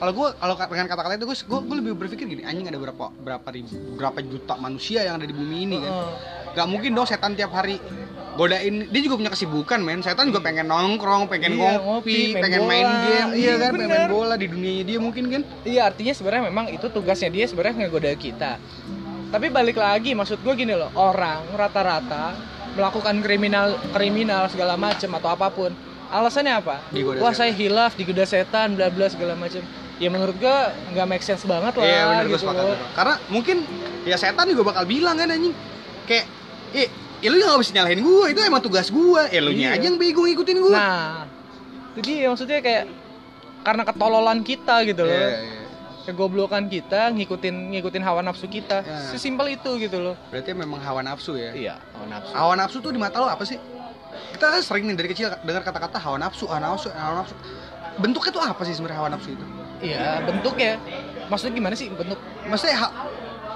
Kalau 0.02 0.18
gue, 0.18 0.28
kalau 0.34 0.58
dengan 0.58 0.90
kata-kata 0.90 1.14
itu, 1.14 1.26
gue, 1.30 1.36
gue, 1.46 1.60
gue 1.62 1.76
lebih 1.78 1.92
berpikir 1.94 2.26
gini, 2.26 2.42
anjing 2.42 2.66
ada 2.66 2.74
berapa, 2.74 3.14
berapa 3.22 3.48
ribu, 3.54 3.70
berapa 3.94 4.18
juta 4.18 4.58
manusia 4.58 5.06
yang 5.06 5.14
ada 5.14 5.22
di 5.22 5.30
bumi 5.30 5.62
ini 5.62 5.78
kan? 5.78 5.92
Gak 6.58 6.66
mungkin 6.66 6.90
dong 6.90 7.06
setan 7.06 7.38
tiap 7.38 7.54
hari 7.54 7.78
godain. 8.34 8.90
Dia 8.90 9.00
juga 9.06 9.22
punya 9.22 9.30
kesibukan, 9.30 9.78
men. 9.78 10.02
Setan 10.02 10.26
juga 10.26 10.42
pengen 10.42 10.66
nongkrong, 10.66 11.30
pengen 11.30 11.54
Iya, 11.54 11.78
ngopi, 11.78 11.86
ngopi, 11.86 12.18
main 12.18 12.42
pengen 12.42 12.62
main 12.66 12.88
game, 12.90 13.30
iya 13.30 13.46
Iya, 13.46 13.54
kan, 13.62 13.70
pengen 13.78 13.86
main 13.86 14.02
bener. 14.02 14.10
bola 14.10 14.34
di 14.34 14.46
dunianya 14.50 14.84
dia 14.90 14.98
mungkin 14.98 15.24
kan? 15.30 15.42
Iya 15.62 15.80
artinya 15.86 16.12
sebenarnya 16.18 16.44
memang 16.50 16.66
itu 16.74 16.86
tugasnya 16.90 17.30
dia 17.30 17.44
sebenarnya 17.46 17.86
ngegoda 17.86 18.10
kita. 18.18 18.58
Tapi 19.30 19.46
balik 19.54 19.78
lagi 19.78 20.18
maksud 20.18 20.42
gue 20.42 20.54
gini 20.58 20.74
loh 20.74 20.90
orang 20.98 21.46
rata-rata 21.54 22.34
melakukan 22.74 23.22
kriminal 23.22 23.78
kriminal 23.94 24.50
segala 24.50 24.74
macam 24.74 25.14
atau 25.14 25.30
apa 25.30 25.46
pun 25.46 25.70
alasannya 26.10 26.58
apa? 26.58 26.82
Digoda 26.90 27.22
Wah 27.22 27.30
setan. 27.30 27.48
saya 27.48 27.52
hilaf 27.54 27.94
digoda 27.94 28.26
setan 28.26 28.74
bla 28.74 28.90
bla 28.90 29.06
segala 29.06 29.38
macam. 29.38 29.62
Ya 30.02 30.10
menurut 30.10 30.34
gue 30.34 30.56
nggak 30.90 31.06
make 31.06 31.22
sense 31.22 31.46
banget 31.46 31.72
lah 31.72 31.84
Iya 31.84 32.02
bener 32.04 32.24
gue 32.24 32.30
gitu 32.32 32.42
sepakat. 32.42 32.64
loh. 32.66 32.78
Karena 32.92 33.14
mungkin 33.30 33.56
ya 34.02 34.16
setan 34.18 34.50
juga 34.50 34.62
bakal 34.66 34.82
bilang 34.84 35.14
kan 35.14 35.30
anjing 35.30 35.54
kayak 36.04 36.26
eh 36.74 36.90
ya 37.22 37.30
lu 37.30 37.38
gak 37.38 37.62
bisa 37.62 37.70
nyalahin 37.72 38.02
gue 38.02 38.24
itu 38.28 38.40
emang 38.42 38.58
tugas 38.58 38.90
gue 38.90 39.22
ya 39.30 39.38
lu 39.38 39.54
Iya. 39.54 39.78
aja 39.78 39.84
yang 39.84 39.94
bego 39.94 40.26
ngikutin 40.26 40.58
gue 40.58 40.72
Nah 40.72 41.22
dia 41.94 42.26
maksudnya 42.26 42.58
kayak 42.58 42.90
karena 43.62 43.82
ketololan 43.84 44.42
kita 44.42 44.82
gitu 44.82 45.02
loh. 45.02 45.14
Iya, 45.14 45.28
iya. 45.38 45.60
Kegoblokan 46.02 46.66
kita 46.66 47.14
ngikutin 47.14 47.54
ngikutin 47.70 48.02
hawa 48.02 48.20
nafsu 48.20 48.50
kita. 48.50 48.82
Iya. 48.82 49.14
Sesimpel 49.14 49.54
itu 49.54 49.70
gitu 49.78 50.02
loh. 50.02 50.18
berarti 50.28 50.50
memang 50.50 50.82
hawa 50.82 50.98
nafsu 51.00 51.38
ya 51.38 51.54
Iya, 51.54 51.74
hawa 51.94 52.06
nafsu. 52.10 52.32
hawa 52.34 52.52
nafsu 52.56 52.76
tuh 52.80 52.90
di 52.90 52.98
mata 52.98 53.16
lo 53.16 53.30
apa 53.30 53.46
sih 53.46 53.54
kita 54.34 54.50
kan 54.50 54.60
sering 54.60 54.84
nih 54.84 54.96
dari 54.98 55.08
kecil 55.08 55.30
dengar 55.40 55.62
kata-kata 55.62 55.96
hawa 55.96 56.18
nafsu 56.18 56.44
hawa 56.44 56.58
nafsu 56.66 56.90
hawa 56.90 57.22
nafsu 57.22 57.38
bentuknya 57.94 58.30
tuh 58.30 58.42
apa 58.42 58.62
sih 58.62 58.74
sebenarnya 58.74 58.98
hawa 58.98 59.10
nafsu 59.10 59.30
itu 59.30 59.44
Iya, 59.82 60.22
bentuknya. 60.24 60.78
Maksudnya 61.28 61.54
gimana 61.58 61.74
sih 61.74 61.90
bentuk? 61.90 62.18
maksudnya 62.42 62.76
ha- 62.82 62.94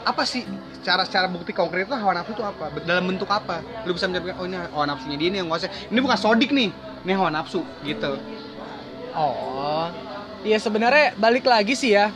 apa 0.07 0.23
sih 0.23 0.47
cara 0.87 1.03
cara 1.03 1.27
bukti 1.27 1.51
konkret 1.51 1.91
itu 1.91 1.97
hawa 1.99 2.15
nafsu 2.15 2.31
itu 2.39 2.45
apa 2.47 2.71
dalam 2.87 3.11
bentuk 3.11 3.27
apa 3.27 3.59
lu 3.83 3.91
bisa 3.91 4.07
menjawab 4.07 4.39
oh 4.39 4.47
ini 4.47 4.55
hawa 4.55 4.85
nafsunya 4.87 5.19
dia 5.19 5.29
ini 5.35 5.37
yang 5.43 5.51
nguasai 5.51 5.91
ini 5.91 5.99
bukan 5.99 6.15
sodik 6.15 6.55
nih 6.55 6.71
ini 7.03 7.13
hawa 7.13 7.35
nafsu 7.35 7.67
gitu 7.83 8.15
Oh, 9.17 9.89
iya 10.45 10.61
sebenarnya 10.61 11.17
balik 11.17 11.49
lagi 11.49 11.73
sih 11.73 11.97
ya. 11.97 12.13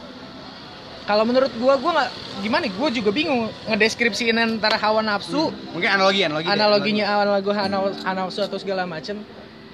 Kalau 1.09 1.25
menurut 1.25 1.49
gua, 1.57 1.81
gua 1.81 1.96
nggak 1.96 2.11
gimana? 2.44 2.68
ya, 2.68 2.73
Gua 2.77 2.92
juga 2.92 3.09
bingung 3.09 3.49
ngedeskripsiin 3.64 4.37
antara 4.37 4.77
hawa 4.77 5.01
nafsu, 5.01 5.49
mungkin 5.73 5.88
analogi 5.88 6.29
analogi 6.29 6.44
deh, 6.44 6.53
analoginya 6.53 7.05
analogi 7.09 7.49
hawa 7.57 7.88
hawa 8.05 8.12
nafsu 8.12 8.44
atau 8.44 8.61
segala 8.61 8.85
macem. 8.85 9.25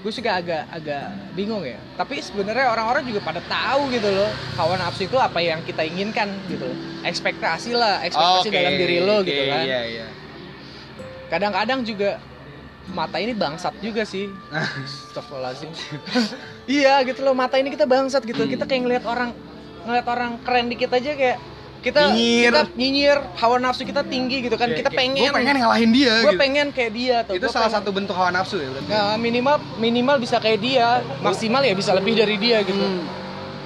Gue 0.06 0.14
juga 0.14 0.38
agak 0.38 0.70
agak 0.70 1.34
bingung 1.34 1.66
ya. 1.66 1.82
Tapi 1.98 2.22
sebenarnya 2.22 2.70
orang-orang 2.70 3.10
juga 3.10 3.26
pada 3.26 3.42
tahu 3.42 3.90
gitu 3.90 4.06
loh, 4.06 4.30
hawa 4.54 4.78
nafsu 4.78 5.10
itu 5.10 5.18
apa 5.18 5.42
yang 5.42 5.58
kita 5.66 5.82
inginkan 5.82 6.30
gitu 6.46 6.62
loh. 6.62 6.78
Ekspektasi 7.02 7.74
lah, 7.74 8.06
ekspektasi 8.06 8.46
Oke, 8.46 8.54
dalam 8.54 8.78
diri 8.78 9.02
lo 9.02 9.26
gitu 9.26 9.42
oke, 9.42 9.50
kan. 9.50 9.66
iya 9.66 9.80
iya 9.82 10.06
Kadang-kadang 11.26 11.82
juga 11.82 12.22
mata 12.86 13.18
ini 13.18 13.34
bangsat 13.34 13.74
juga 13.82 14.06
sih. 14.06 14.30
Astagfirullahaladzim 14.54 15.74
Iya 16.78 17.02
gitu 17.02 17.26
loh 17.26 17.34
mata 17.34 17.58
ini 17.58 17.74
kita 17.74 17.90
bangsat 17.90 18.22
gitu. 18.22 18.46
Hmm. 18.46 18.52
Kita 18.54 18.62
kayak 18.62 18.82
ngeliat 18.86 19.04
orang 19.10 19.34
ngeliat 19.90 20.06
orang 20.06 20.38
keren 20.46 20.70
dikit 20.70 20.94
aja 20.94 21.18
kayak 21.18 21.42
kita 21.78 22.00
Nyinyir. 22.08 22.50
kita 22.50 22.62
nyinyir 22.74 23.18
hawa 23.36 23.56
nafsu 23.58 23.82
kita 23.82 24.02
tinggi 24.02 24.42
gitu 24.42 24.54
kan. 24.54 24.68
kita 24.70 24.88
pengen 24.88 25.18
gue 25.18 25.32
pengen 25.32 25.56
ngalahin 25.56 25.90
dia 25.90 26.14
gue 26.18 26.28
gitu. 26.28 26.38
pengen 26.38 26.66
kayak 26.70 26.92
dia 26.92 27.16
tuh. 27.22 27.34
itu 27.34 27.42
Gua 27.42 27.50
salah 27.50 27.66
pengen- 27.66 27.76
satu 27.78 27.90
bentuk 27.90 28.14
hawa 28.14 28.30
nafsu 28.30 28.56
ya 28.56 28.68
berarti 28.68 28.88
Nah, 28.88 29.14
minimal 29.16 29.56
minimal 29.76 30.16
bisa 30.18 30.36
kayak 30.36 30.60
dia, 30.60 30.88
maksimal 31.20 31.60
ya 31.60 31.72
bisa 31.72 31.92
lebih 31.92 32.14
dari 32.14 32.36
dia 32.36 32.60
gitu. 32.60 32.76
Hmm. 32.76 33.06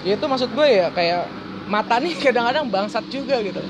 Ya 0.00 0.14
itu 0.14 0.24
maksud 0.24 0.50
gue 0.50 0.66
ya 0.66 0.86
kayak 0.90 1.28
mata 1.66 1.96
nih 1.96 2.14
kadang-kadang 2.22 2.66
bangsat 2.66 3.04
juga 3.08 3.40
gitu. 3.40 3.60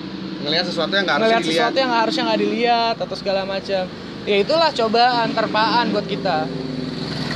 ngelihat 0.41 0.65
sesuatu 0.65 0.89
yang 0.91 1.05
nggak 1.05 1.17
harus 1.17 1.29
dilihat 1.29 1.45
sesuatu 1.47 1.77
yang 1.77 1.93
harusnya 1.93 2.23
nggak 2.25 2.41
dilihat 2.41 2.97
atau 2.97 3.13
segala 3.15 3.41
macam. 3.45 3.85
Ya 4.23 4.37
itulah 4.37 4.71
cobaan 4.71 5.29
terpaan 5.31 5.85
buat 5.91 6.07
kita. 6.07 6.49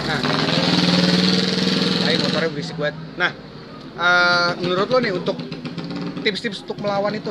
Nah, 0.04 0.20
Ayo 2.04 2.16
motornya 2.18 2.50
berisik 2.50 2.76
banget. 2.76 2.96
Nah, 3.14 3.30
eh, 3.94 4.50
menurut 4.58 4.86
lo 4.86 4.98
nih 4.98 5.12
untuk 5.12 5.36
tips-tips 6.24 6.64
untuk 6.64 6.80
melawan 6.80 7.12
itu 7.12 7.30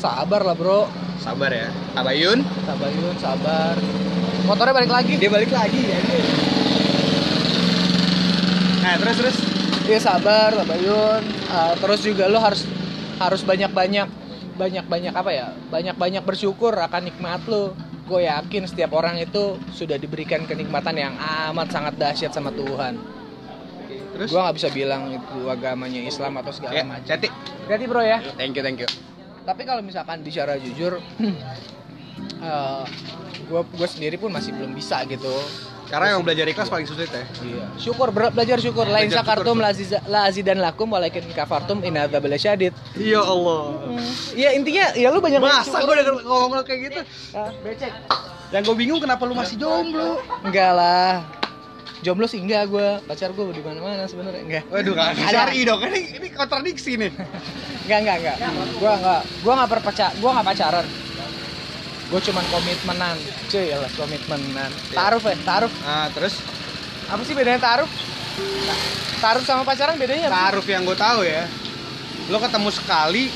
Sabar 0.00 0.40
lah 0.40 0.56
bro, 0.56 0.88
sabar 1.20 1.52
ya. 1.52 1.68
Tabayun. 1.92 2.40
sabar 2.64 2.88
Yun, 2.88 3.16
sabar. 3.20 3.76
Motornya 4.48 4.72
balik 4.72 4.88
lagi. 4.88 5.20
Dia 5.20 5.28
balik 5.28 5.52
lagi 5.52 5.76
ya. 5.76 6.00
Nah 8.80 8.96
terus 8.96 9.16
terus. 9.20 9.36
Iya 9.84 10.00
sabar, 10.00 10.56
Tabayun. 10.56 11.20
Ah, 11.52 11.76
terus 11.76 12.00
juga 12.00 12.32
lo 12.32 12.40
harus 12.40 12.64
harus 13.20 13.44
banyak-banyak 13.44 14.08
banyak-banyak 14.56 15.12
apa 15.12 15.30
ya? 15.36 15.52
Banyak-banyak 15.68 16.24
bersyukur 16.24 16.72
akan 16.72 17.12
nikmat 17.12 17.44
lo. 17.44 17.76
Gue 18.08 18.24
yakin 18.24 18.64
setiap 18.64 18.96
orang 18.96 19.20
itu 19.20 19.60
sudah 19.76 20.00
diberikan 20.00 20.48
kenikmatan 20.48 20.96
yang 20.96 21.12
amat 21.52 21.68
sangat 21.76 22.00
dahsyat 22.00 22.32
sama 22.32 22.48
Tuhan. 22.56 23.19
Terus. 24.20 24.30
Gue 24.30 24.36
nggak 24.38 24.52
bisa 24.54 24.68
bilang 24.68 25.08
itu 25.08 25.38
agamanya 25.48 26.00
Islam 26.04 26.36
atau 26.36 26.52
segala 26.52 26.76
Ya, 26.76 26.84
macam. 26.84 27.08
Cati. 27.08 27.32
Berarti 27.64 27.84
bro 27.88 28.02
ya. 28.04 28.18
Thank 28.36 28.52
you 28.52 28.60
thank 28.60 28.76
you. 28.76 28.88
Tapi 29.40 29.64
kalau 29.64 29.80
misalkan 29.80 30.20
bicara 30.20 30.60
jujur, 30.60 31.00
eh 32.40 32.84
gue 33.42 33.60
gue 33.66 33.88
sendiri 33.88 34.16
pun 34.16 34.28
masih 34.28 34.52
belum 34.52 34.70
bisa 34.70 35.00
gitu. 35.04 35.32
Karena 35.88 36.14
yang 36.14 36.22
belajar 36.22 36.44
ikhlas 36.44 36.68
paling 36.68 36.84
sulit 36.84 37.08
ya. 37.08 37.24
Iya. 37.40 37.64
Syukur 37.74 38.12
ber- 38.12 38.30
belajar 38.30 38.60
syukur. 38.60 38.84
Lain 38.84 39.08
Belajar 39.08 39.24
sakartum 39.24 39.56
syukur. 39.56 39.64
la 39.64 39.70
aziza- 39.72 40.04
la 40.06 40.20
azidan 40.22 40.58
lakum 40.60 40.86
walakin 40.86 41.24
kafartum 41.32 41.80
in 41.80 41.96
adzabal 41.96 42.30
syadid. 42.36 42.70
Ya 42.94 43.18
Allah. 43.18 43.74
Iya 44.30 44.52
intinya 44.52 44.92
ya 44.94 45.08
lu 45.08 45.18
banyak 45.18 45.40
Masa 45.40 45.80
gue 45.80 45.94
denger 45.96 46.14
ngomong 46.22 46.60
kayak 46.62 46.80
gitu? 46.86 47.00
Ah, 47.32 47.50
becek. 47.64 47.90
Yang 48.52 48.62
gue 48.68 48.76
bingung 48.76 49.00
kenapa 49.00 49.24
lu 49.24 49.32
masih 49.32 49.56
jomblo? 49.56 50.20
Enggak 50.44 50.76
lah. 50.76 51.39
Jomblo 52.00 52.24
sih 52.24 52.40
enggak 52.40 52.72
gue. 52.72 52.88
Pacar 53.04 53.30
gue 53.36 53.44
di 53.52 53.60
mana-mana 53.60 54.08
sebenarnya 54.08 54.40
enggak. 54.40 54.64
Waduh, 54.72 54.92
gak 54.96 55.08
Ada. 55.20 55.32
cari 55.44 55.68
dong. 55.68 55.80
Ini 55.84 56.00
ini 56.16 56.28
kontradiksi 56.32 56.96
nih. 56.96 57.12
Enggak 57.84 57.98
enggak 58.06 58.16
enggak. 58.22 58.36
Gua 58.78 58.92
enggak 58.96 59.20
gua 59.42 59.52
enggak 59.58 59.70
berpacar, 59.74 60.10
gua 60.22 60.30
enggak 60.36 60.46
pacaran. 60.54 60.86
Gue 62.10 62.20
cuman 62.26 62.44
komitmenan. 62.50 63.16
Cuy, 63.50 63.64
ya 63.70 63.76
komitmenan. 63.94 64.70
Taruh 64.90 65.22
ya, 65.22 65.36
taruh. 65.46 65.72
Nah, 65.82 66.10
terus 66.10 66.38
Apa 67.10 67.26
sih 67.26 67.34
bedanya 67.34 67.58
taruh? 67.58 67.90
Taruh 69.18 69.42
sama 69.42 69.66
pacaran 69.66 69.98
bedanya 69.98 70.30
apa? 70.30 70.54
taruh 70.54 70.64
yang 70.70 70.86
gue 70.86 70.94
tahu 70.94 71.26
ya. 71.26 71.50
Lo 72.30 72.38
ketemu 72.38 72.70
sekali, 72.70 73.26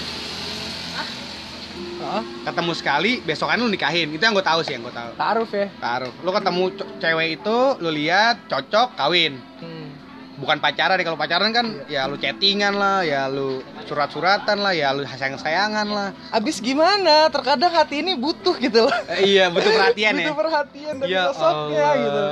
Ketemu 2.45 2.73
sekali, 2.73 3.13
besokan 3.21 3.59
lu 3.59 3.69
nikahin. 3.69 4.13
Itu 4.13 4.23
yang 4.23 4.35
gue 4.35 4.45
tahu 4.45 4.61
sih, 4.61 4.77
yang 4.77 4.85
gue 4.85 4.95
tahu. 4.95 5.11
taruh 5.17 5.49
ya. 5.49 5.67
Taruh. 5.81 6.13
Lo 6.21 6.31
ketemu 6.31 6.65
cewek 6.99 7.29
itu, 7.41 7.59
lo 7.81 7.91
lihat 7.91 8.45
cocok, 8.47 8.89
kawin. 8.95 9.41
Hmm. 9.59 9.89
Bukan 10.35 10.59
pacaran 10.59 10.99
ya. 10.99 11.07
Kalau 11.07 11.15
pacaran 11.15 11.55
kan 11.55 11.87
ya 11.87 12.11
lu 12.11 12.19
chattingan 12.19 12.75
lah, 12.75 13.07
ya 13.07 13.31
lu 13.31 13.63
surat-suratan 13.87 14.59
lah, 14.59 14.75
ya 14.75 14.91
lu 14.91 15.07
sayang-sayangan 15.07 15.87
lah. 15.87 16.11
Abis 16.35 16.59
gimana? 16.59 17.31
Terkadang 17.31 17.71
hati 17.71 18.03
ini 18.03 18.19
butuh 18.19 18.59
gitu 18.59 18.83
loh. 18.83 18.97
Eh, 19.15 19.39
iya, 19.39 19.47
butuh 19.47 19.71
perhatian 19.71 20.19
ya. 20.19 20.27
butuh 20.27 20.39
perhatian 20.43 20.95
dari 20.99 21.15
Ya 21.15 21.31
sosoknya 21.31 21.89
gitu. 22.03 22.23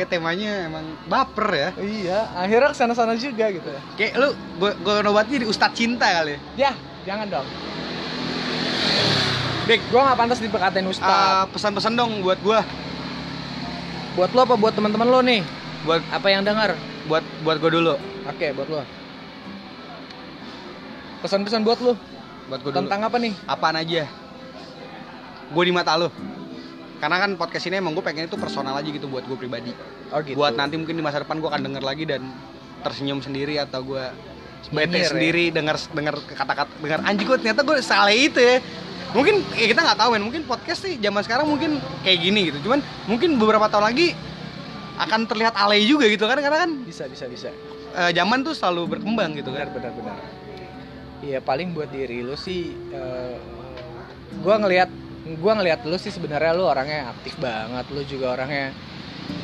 Kayak 0.00 0.08
temanya 0.08 0.52
emang 0.72 0.84
baper 1.04 1.48
ya. 1.52 1.68
Iya, 1.76 2.18
akhirnya 2.32 2.68
ke 2.72 2.76
sana-sana 2.80 3.12
juga 3.12 3.44
gitu. 3.52 3.68
Kayak 4.00 4.12
lu 4.16 4.28
gue 4.56 4.70
gue 4.80 4.94
nobatnya 5.04 5.36
di 5.44 5.46
Ustadz 5.46 5.76
Cinta 5.76 6.08
kali. 6.08 6.40
Ya, 6.56 6.72
jangan 7.04 7.28
dong. 7.28 7.46
Dik, 9.68 9.80
Gua 9.92 10.00
nggak 10.08 10.16
pantas 10.16 10.40
diperkatain 10.40 10.86
ustaz. 10.88 11.04
ah, 11.04 11.44
pesan-pesan 11.52 11.92
dong 11.92 12.24
buat 12.24 12.40
gua, 12.40 12.64
buat 14.16 14.30
lo 14.32 14.40
apa 14.48 14.56
buat 14.56 14.72
teman-teman 14.72 15.08
lo 15.08 15.20
nih? 15.20 15.44
buat 15.84 16.00
Apa 16.10 16.32
yang 16.32 16.42
dengar? 16.42 16.72
buat 17.04 17.20
buat 17.44 17.56
gua 17.60 17.70
dulu, 17.72 17.94
Oke, 18.24 18.52
buat 18.56 18.68
lo. 18.68 18.80
Pesan-pesan 21.20 21.64
buat 21.64 21.78
lo 21.84 21.92
buat 22.48 22.60
gua 22.64 22.72
dulu. 22.72 22.78
tentang 22.80 23.00
apa 23.04 23.16
nih? 23.20 23.32
apaan 23.44 23.76
aja? 23.76 24.08
Gue 25.48 25.64
di 25.64 25.72
mata 25.72 25.96
lu. 25.96 26.08
Karena 27.00 27.16
kan 27.20 27.30
podcast 27.36 27.64
ini 27.68 27.80
emang 27.80 27.96
gue 27.96 28.04
pengen 28.04 28.28
itu 28.28 28.36
personal 28.36 28.76
aja 28.76 28.84
gitu 28.84 29.08
buat 29.08 29.24
gue 29.24 29.36
pribadi. 29.36 29.72
Oh 30.12 30.20
gitu. 30.20 30.36
Buat 30.36 30.60
nanti 30.60 30.76
mungkin 30.76 30.92
di 30.92 31.00
masa 31.00 31.24
depan 31.24 31.40
gue 31.40 31.48
akan 31.48 31.62
denger 31.64 31.80
lagi 31.80 32.04
dan 32.04 32.20
tersenyum 32.84 33.24
sendiri 33.24 33.56
atau 33.56 33.80
gue 33.80 34.04
bete 34.68 35.00
ya. 35.00 35.08
sendiri 35.08 35.48
dengar 35.48 35.80
dengar 35.94 36.20
kata-kata 36.20 36.68
dengar 36.82 37.00
anjing 37.06 37.24
gue 37.24 37.38
ternyata 37.40 37.64
gue 37.64 37.76
salah 37.80 38.12
itu 38.12 38.36
ya 38.36 38.58
mungkin 39.16 39.40
ya 39.56 39.66
kita 39.70 39.80
nggak 39.84 39.98
tahu 39.98 40.08
men. 40.16 40.24
Mungkin 40.24 40.42
podcast 40.44 40.84
sih 40.84 41.00
zaman 41.00 41.24
sekarang 41.24 41.48
mungkin 41.48 41.80
kayak 42.04 42.18
gini 42.20 42.40
gitu. 42.52 42.58
Cuman 42.68 42.80
mungkin 43.08 43.36
beberapa 43.40 43.68
tahun 43.68 43.92
lagi 43.94 44.12
akan 44.98 45.30
terlihat 45.30 45.54
alay 45.54 45.86
juga 45.86 46.10
gitu 46.10 46.26
kan 46.26 46.38
karena 46.42 46.66
kan 46.66 46.70
bisa 46.82 47.06
bisa 47.06 47.24
bisa. 47.30 47.48
Eh, 47.96 48.10
zaman 48.12 48.44
tuh 48.44 48.52
selalu 48.52 48.98
berkembang 48.98 49.32
gitu 49.38 49.54
kan. 49.54 49.70
Benar 49.72 49.92
benar 49.92 49.92
benar. 49.96 50.16
Iya 51.18 51.38
paling 51.42 51.74
buat 51.74 51.90
diri 51.90 52.22
lu 52.22 52.38
sih 52.38 52.70
eh, 52.94 53.36
gua 54.44 54.60
ngelihat 54.62 54.90
gua 55.42 55.58
ngelihat 55.58 55.82
lu 55.82 55.98
sih 55.98 56.14
sebenarnya 56.14 56.54
lu 56.54 56.64
orangnya 56.66 57.10
aktif 57.10 57.34
banget 57.42 57.84
lu 57.90 58.02
juga 58.06 58.38
orangnya 58.38 58.70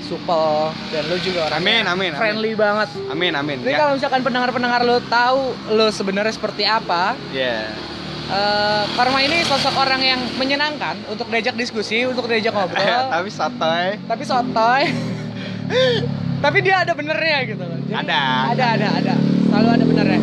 supel 0.00 0.72
dan 0.88 1.02
lu 1.12 1.16
juga 1.20 1.50
orangnya 1.50 1.60
Amin, 1.60 1.84
amin, 1.84 2.10
amin. 2.14 2.20
friendly 2.20 2.52
banget. 2.56 2.88
Amin 3.12 3.32
amin 3.36 3.58
jadi 3.64 3.74
ya. 3.76 3.78
kalau 3.84 3.92
misalkan 3.98 4.20
pendengar-pendengar 4.24 4.80
lu 4.86 4.96
tahu 5.10 5.52
lu 5.74 5.86
sebenarnya 5.92 6.32
seperti 6.32 6.62
apa 6.64 7.18
ya 7.34 7.68
eh, 8.28 8.84
Karma 8.94 9.18
ini 9.20 9.42
sosok 9.44 9.74
orang 9.76 10.00
yang 10.00 10.20
menyenangkan 10.36 10.96
untuk 11.08 11.28
diajak 11.28 11.56
diskusi 11.56 12.04
untuk 12.06 12.28
diajak 12.28 12.52
ngobrol. 12.56 12.82
tapi 13.10 13.28
sotoy 13.28 13.88
tapi 14.04 14.22
sotoy 14.24 14.82
tapi 16.44 16.58
dia 16.60 16.84
ada 16.84 16.92
benernya 16.92 17.38
gitu 17.48 17.64
loh. 17.64 17.78
Jadi, 17.88 18.04
Ada. 18.04 18.20
ada 18.52 18.66
ada 18.76 18.88
ada. 19.00 19.14
Selalu 19.48 19.68
ada 19.72 19.84
benernya. 19.88 20.20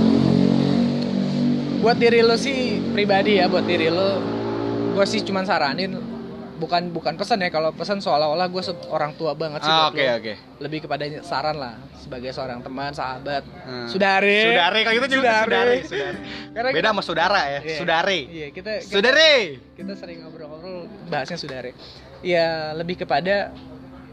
Buat 1.82 1.98
diri 1.98 2.22
lo 2.22 2.38
sih 2.38 2.78
pribadi 2.94 3.42
ya 3.42 3.50
buat 3.50 3.66
diri 3.66 3.90
lo 3.90 4.22
gue 4.92 5.06
sih 5.08 5.26
cuman 5.26 5.48
saranin 5.48 5.98
bukan 6.62 6.84
bukan 6.88 7.14
pesan 7.16 7.42
ya 7.42 7.50
kalau 7.50 7.70
pesan 7.72 7.98
seolah-olah 7.98 8.46
gue 8.46 8.62
orang 8.88 9.12
tua 9.14 9.34
banget 9.34 9.60
sih 9.60 9.72
Ah, 9.72 9.90
oke 9.90 9.98
lo. 9.98 10.14
oke 10.16 10.34
lebih 10.60 10.80
kepada 10.80 11.02
saran 11.22 11.58
lah 11.58 11.74
sebagai 11.96 12.30
seorang 12.30 12.62
teman 12.62 12.92
sahabat 12.92 13.42
Hmm. 13.42 13.88
sudari 13.88 14.46
Sudare 14.46 14.80
kalau 14.80 14.96
gitu 14.96 15.08
juga 15.18 15.42
Sudare. 15.42 15.76
sudare. 15.82 16.18
Karena 16.54 16.70
Beda 16.70 16.80
kita- 16.80 16.92
sama 16.92 17.02
saudara 17.02 17.42
ya, 17.42 17.60
Iya. 17.60 17.78
sudare. 17.78 18.20
iya 18.24 18.48
kita, 18.50 18.72
kita 18.80 18.94
Sudare. 18.94 19.34
kita 19.74 19.94
sering 19.96 20.22
ngobrol-ngobrol 20.22 20.86
bahasnya 21.08 21.36
sudari 21.36 21.74
ya 22.22 22.48
lebih 22.72 22.96
kepada 23.00 23.50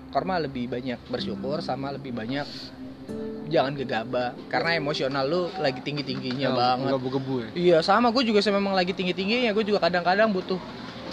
korma 0.09 0.41
lebih 0.41 0.65
banyak 0.67 0.97
bersyukur 1.07 1.61
sama 1.61 1.93
lebih 1.93 2.11
banyak 2.11 2.49
jangan 3.47 3.73
gegabah 3.75 4.37
karena 4.47 4.73
emosional 4.75 5.25
lu 5.25 5.43
lagi 5.57 5.81
tinggi 5.81 6.01
tingginya 6.03 6.49
banget 6.51 6.93
Gebu-gebu 6.95 7.35
ya. 7.39 7.49
iya 7.55 7.79
sama 7.79 8.09
gue 8.09 8.21
juga 8.23 8.41
sih 8.41 8.49
memang 8.51 8.73
lagi 8.73 8.93
tinggi 8.93 9.13
tingginya 9.13 9.49
gue 9.51 9.65
juga 9.65 9.81
kadang-kadang 9.83 10.29
butuh 10.29 10.61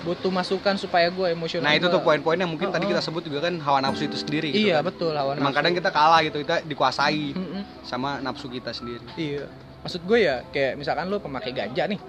butuh 0.06 0.30
masukan 0.30 0.78
supaya 0.78 1.10
gue 1.10 1.28
emosional 1.28 1.66
Nah 1.66 1.74
itu 1.74 1.84
gua- 1.84 1.92
tuh 1.92 2.02
poin-poin 2.04 2.38
yang 2.38 2.48
mungkin 2.48 2.70
Oh, 2.70 2.72
tadi 2.72 2.86
kita 2.86 3.02
sebut 3.02 3.26
juga 3.26 3.42
kan 3.42 3.58
hawa 3.58 3.82
nafsu 3.82 4.06
itu 4.06 4.16
sendiri. 4.16 4.50
gitu 4.50 4.70
iya 4.70 4.80
kan. 4.80 4.88
betul 4.88 5.12
Emang 5.12 5.34
nafsu. 5.42 5.58
kadang 5.58 5.74
kita 5.74 5.90
kalah 5.90 6.22
gitu, 6.22 6.38
kita 6.40 6.62
dikuasai 6.62 7.34
Mm-mm. 7.34 7.62
sama 7.82 8.22
nafsu 8.22 8.46
kita 8.48 8.70
sendiri. 8.70 9.02
iya 9.18 9.50
maksud 9.86 10.02
gue 10.02 10.20
ya 10.20 10.42
kayak 10.50 10.76
misalkan 10.76 11.06
lu 11.06 11.18
pemakai 11.18 11.54
ganja 11.54 11.86
nih 11.86 12.02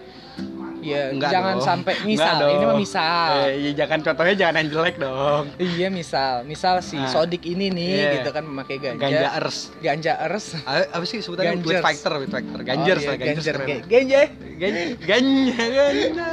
ya 0.78 1.10
Enggak 1.10 1.30
jangan 1.30 1.54
dong. 1.54 1.64
sampai 1.64 1.94
Enggak 1.98 2.06
misal 2.06 2.34
ini 2.38 2.44
dong. 2.54 2.64
mah 2.64 2.76
misal 2.78 3.28
Eh, 3.42 3.52
iya, 3.58 3.70
jangan 3.74 3.98
contohnya 4.02 4.34
jangan 4.36 4.54
yang 4.56 4.68
jelek 4.70 4.96
dong. 4.96 5.44
Iya 5.58 5.88
misal, 5.90 6.34
misal 6.44 6.74
si 6.78 6.94
Nah. 6.94 7.08
Sodik 7.08 7.42
ini 7.42 7.66
nih 7.68 7.90
Iya. 7.90 8.12
gitu 8.14 8.30
kan 8.30 8.44
memakai 8.44 8.76
ganja. 8.78 9.00
Ganjaers. 9.02 9.56
Ganjaers. 9.80 10.44
Ah, 10.62 10.84
Apa 10.86 11.02
sih 11.02 11.18
sebutannya? 11.18 11.58
With 11.58 11.80
factor, 11.80 12.12
with 12.16 12.30
factor. 12.30 12.60
Ganjers 12.60 13.00
Oh, 13.00 13.02
iya, 13.02 13.10
lah, 13.10 13.16
ganjers. 13.18 13.44
Ganja. 13.48 13.82
Ganja, 13.82 14.20
ganja, 15.02 15.64
ganja. 15.66 16.28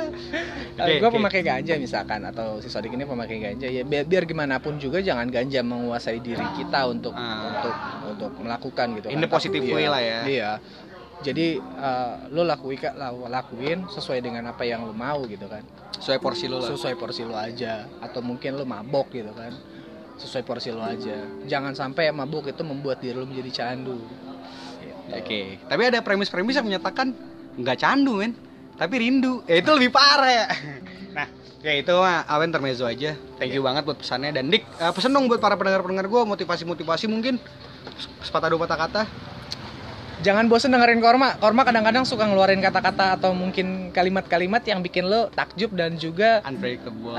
Oke, 0.76 0.94
gue 0.94 1.06
oke. 1.06 1.16
pemakai 1.16 1.42
ganja 1.42 1.74
misalkan 1.78 2.22
atau 2.24 2.60
si 2.60 2.68
Sodik 2.68 2.92
ini 2.92 3.04
pemakai 3.04 3.38
ganja 3.40 3.66
ya 3.66 3.82
biar, 3.82 4.04
biar 4.04 4.24
gimana 4.24 4.58
pun 4.58 4.76
juga 4.76 5.00
jangan 5.00 5.26
ganja 5.28 5.60
menguasai 5.62 6.20
diri 6.20 6.46
kita 6.54 6.86
untuk 6.86 7.14
Ah. 7.14 7.48
untuk 7.48 7.76
untuk 8.06 8.32
melakukan 8.38 8.88
gitu 8.96 9.08
In 9.08 9.18
the 9.18 9.28
positive 9.28 9.62
Iya, 9.62 9.74
way 9.74 9.86
lah 9.88 10.02
ya. 10.02 10.20
Iya. 10.24 10.52
Jadi 11.24 11.48
eh, 11.58 12.16
lo 12.36 12.44
lakuin 12.44 12.78
lakuin 13.32 13.80
sesuai 13.88 14.20
dengan 14.20 14.52
apa 14.52 14.68
yang 14.68 14.84
lo 14.84 14.92
mau 14.92 15.24
gitu 15.24 15.48
kan. 15.48 15.64
Sesuai 15.96 16.20
porsi 16.20 16.52
lo 16.52 16.60
lah. 16.60 16.70
Sesuai 16.76 16.96
porsi 17.00 17.24
lo 17.24 17.34
aja 17.34 17.88
atau 18.04 18.20
mungkin 18.20 18.60
lo 18.60 18.68
mabok 18.68 19.16
gitu 19.16 19.32
kan. 19.32 19.56
Sesuai 20.20 20.44
porsi 20.44 20.70
lo 20.70 20.84
aja. 20.84 21.24
Jangan 21.48 21.74
sampai 21.74 22.12
mabuk 22.12 22.52
itu 22.52 22.62
membuat 22.62 23.00
diri 23.00 23.16
lo 23.16 23.24
menjadi 23.24 23.64
candu. 23.64 23.98
Gitu. 23.98 25.16
Oke, 25.16 25.42
tapi 25.68 25.82
ada 25.88 26.00
premis-premis 26.00 26.56
yang 26.56 26.68
menyatakan 26.68 27.12
nggak 27.60 27.78
candu 27.80 28.24
men, 28.24 28.36
tapi 28.76 29.04
rindu. 29.04 29.44
Ya 29.48 29.60
itu 29.60 29.72
lebih 29.72 29.92
parah 29.96 30.32
ya. 30.32 30.48
Nah, 31.14 31.30
ya 31.62 31.78
itu 31.78 31.94
mah 31.94 32.26
awen 32.26 32.50
termezo 32.50 32.90
aja. 32.90 33.14
Thank 33.38 33.54
you 33.54 33.62
banget 33.62 33.86
buat 33.86 34.02
pesannya 34.02 34.34
dan 34.34 34.50
Dik, 34.50 34.66
eh, 34.66 34.90
pesan 34.90 35.14
dong 35.14 35.30
buat 35.30 35.38
para 35.38 35.54
pendengar-pendengar 35.54 36.10
gue 36.10 36.22
motivasi-motivasi 36.26 37.06
mungkin 37.06 37.38
sepatah 38.26 38.50
dua 38.50 38.66
patah 38.66 38.78
kata. 38.82 39.02
Jangan 40.22 40.46
bosen 40.46 40.70
dengerin 40.70 41.02
Korma. 41.02 41.42
Korma 41.42 41.66
kadang-kadang 41.66 42.06
suka 42.06 42.30
ngeluarin 42.30 42.62
kata-kata 42.62 43.18
atau 43.18 43.34
mungkin 43.34 43.90
kalimat-kalimat 43.90 44.62
yang 44.68 44.86
bikin 44.86 45.10
lo 45.10 45.34
takjub 45.34 45.74
dan 45.74 45.98
juga 45.98 46.46
Unbreakable. 46.46 47.18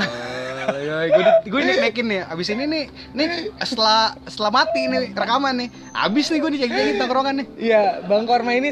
gue 1.11 1.25
gue 1.51 1.61
nih 1.61 1.77
naikin 1.83 2.07
nih. 2.07 2.23
Abis 2.31 2.55
ini 2.55 2.65
nih, 2.65 2.85
nih 3.13 3.27
setelah 3.67 4.15
setelah 4.31 4.63
mati 4.63 4.87
nih 4.87 5.11
rekaman 5.13 5.67
nih. 5.67 5.69
Abis 5.91 6.31
nih 6.31 6.39
gue 6.39 6.51
dicek-cekin 6.55 6.97
tongkrongan 7.03 7.35
nih. 7.43 7.47
Iya, 7.59 7.83
Bang 8.07 8.25
Korma 8.31 8.55
ini 8.55 8.71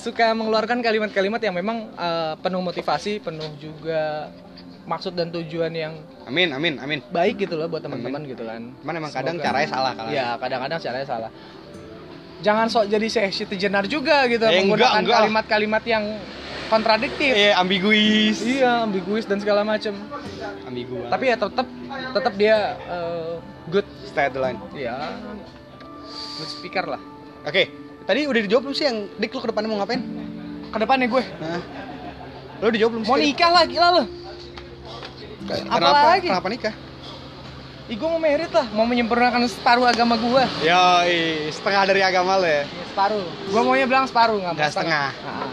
suka 0.00 0.32
mengeluarkan 0.34 0.82
kalimat-kalimat 0.82 1.40
yang 1.40 1.54
memang 1.54 1.92
eh, 1.94 2.34
penuh 2.42 2.60
motivasi, 2.60 3.22
penuh 3.22 3.48
juga 3.62 4.28
maksud 4.88 5.12
dan 5.14 5.30
tujuan 5.30 5.70
yang 5.70 5.94
Amin, 6.26 6.50
amin, 6.50 6.82
amin. 6.82 6.98
baik 7.14 7.46
gitu 7.46 7.54
loh 7.54 7.70
buat 7.70 7.82
teman-teman 7.84 8.22
gitu 8.26 8.42
kan. 8.42 8.74
Cuman 8.82 8.94
emang 8.98 9.12
kadang 9.14 9.36
caranya 9.38 9.68
salah 9.70 9.92
kalau. 9.94 10.10
Iya, 10.10 10.28
kadang-kadang 10.36 10.78
caranya 10.82 11.06
salah. 11.06 11.30
Jangan 12.40 12.66
sok 12.72 12.84
jadi 12.88 13.06
seksi 13.06 13.44
jenar 13.60 13.84
juga 13.84 14.24
gitu 14.26 14.44
Eh, 14.48 14.64
menggunakan 14.64 15.04
kalimat-kalimat 15.04 15.84
yang 15.84 16.04
kontradiktif. 16.72 17.32
Iya, 17.36 17.58
ambiguis. 17.60 18.40
Iya, 18.40 18.86
ambiguous 18.88 19.26
dan 19.28 19.42
segala 19.42 19.60
macem. 19.66 19.92
Ambigu. 20.64 21.04
Tapi 21.10 21.24
ya 21.28 21.36
tetap 21.36 21.66
tetap 22.16 22.32
dia 22.38 22.56
eh, 22.80 23.32
good 23.68 23.84
stay 24.08 24.30
the 24.32 24.40
line. 24.40 24.56
ya 24.72 24.96
good 26.40 26.50
speaker 26.50 26.86
lah. 26.86 27.00
Oke, 27.44 27.68
tadi 28.04 28.24
udah 28.24 28.40
dijawab 28.40 28.62
belum 28.68 28.76
sih 28.76 28.86
yang 28.88 29.08
Dik 29.16 29.32
lu 29.36 29.40
ke 29.44 29.48
depannya 29.52 29.68
mau 29.68 29.78
ngapain? 29.84 30.00
Ke 30.70 30.78
depannya 30.78 31.06
gue 31.08 31.22
Nah. 31.40 31.60
Lu 32.60 32.68
dijawab 32.68 32.92
belum 32.96 33.04
sih? 33.04 33.10
mau 33.10 33.18
nikah 33.18 33.50
lah 33.50 33.64
gila 33.64 33.88
lo. 33.96 34.04
Kenapa, 35.50 35.76
Apalagi? 35.90 36.28
Kenapa 36.28 36.48
nikah? 36.52 36.74
Ih, 37.90 37.98
gue 37.98 38.06
mau 38.06 38.22
merit 38.22 38.54
lah, 38.54 38.70
mau 38.70 38.86
menyempurnakan 38.86 39.42
separuh 39.50 39.82
agama 39.82 40.14
gue. 40.14 40.44
Yo, 40.62 40.84
setengah 41.50 41.82
dari 41.84 42.06
agama 42.06 42.38
lo 42.38 42.46
ya. 42.46 42.62
Ya, 42.62 42.84
separuh. 42.86 43.26
Gue 43.50 43.60
maunya 43.60 43.82
bilang 43.84 44.06
separuh, 44.06 44.38
nggak 44.38 44.54
Nggak 44.54 44.70
setengah. 44.70 45.08
Nah, 45.20 45.50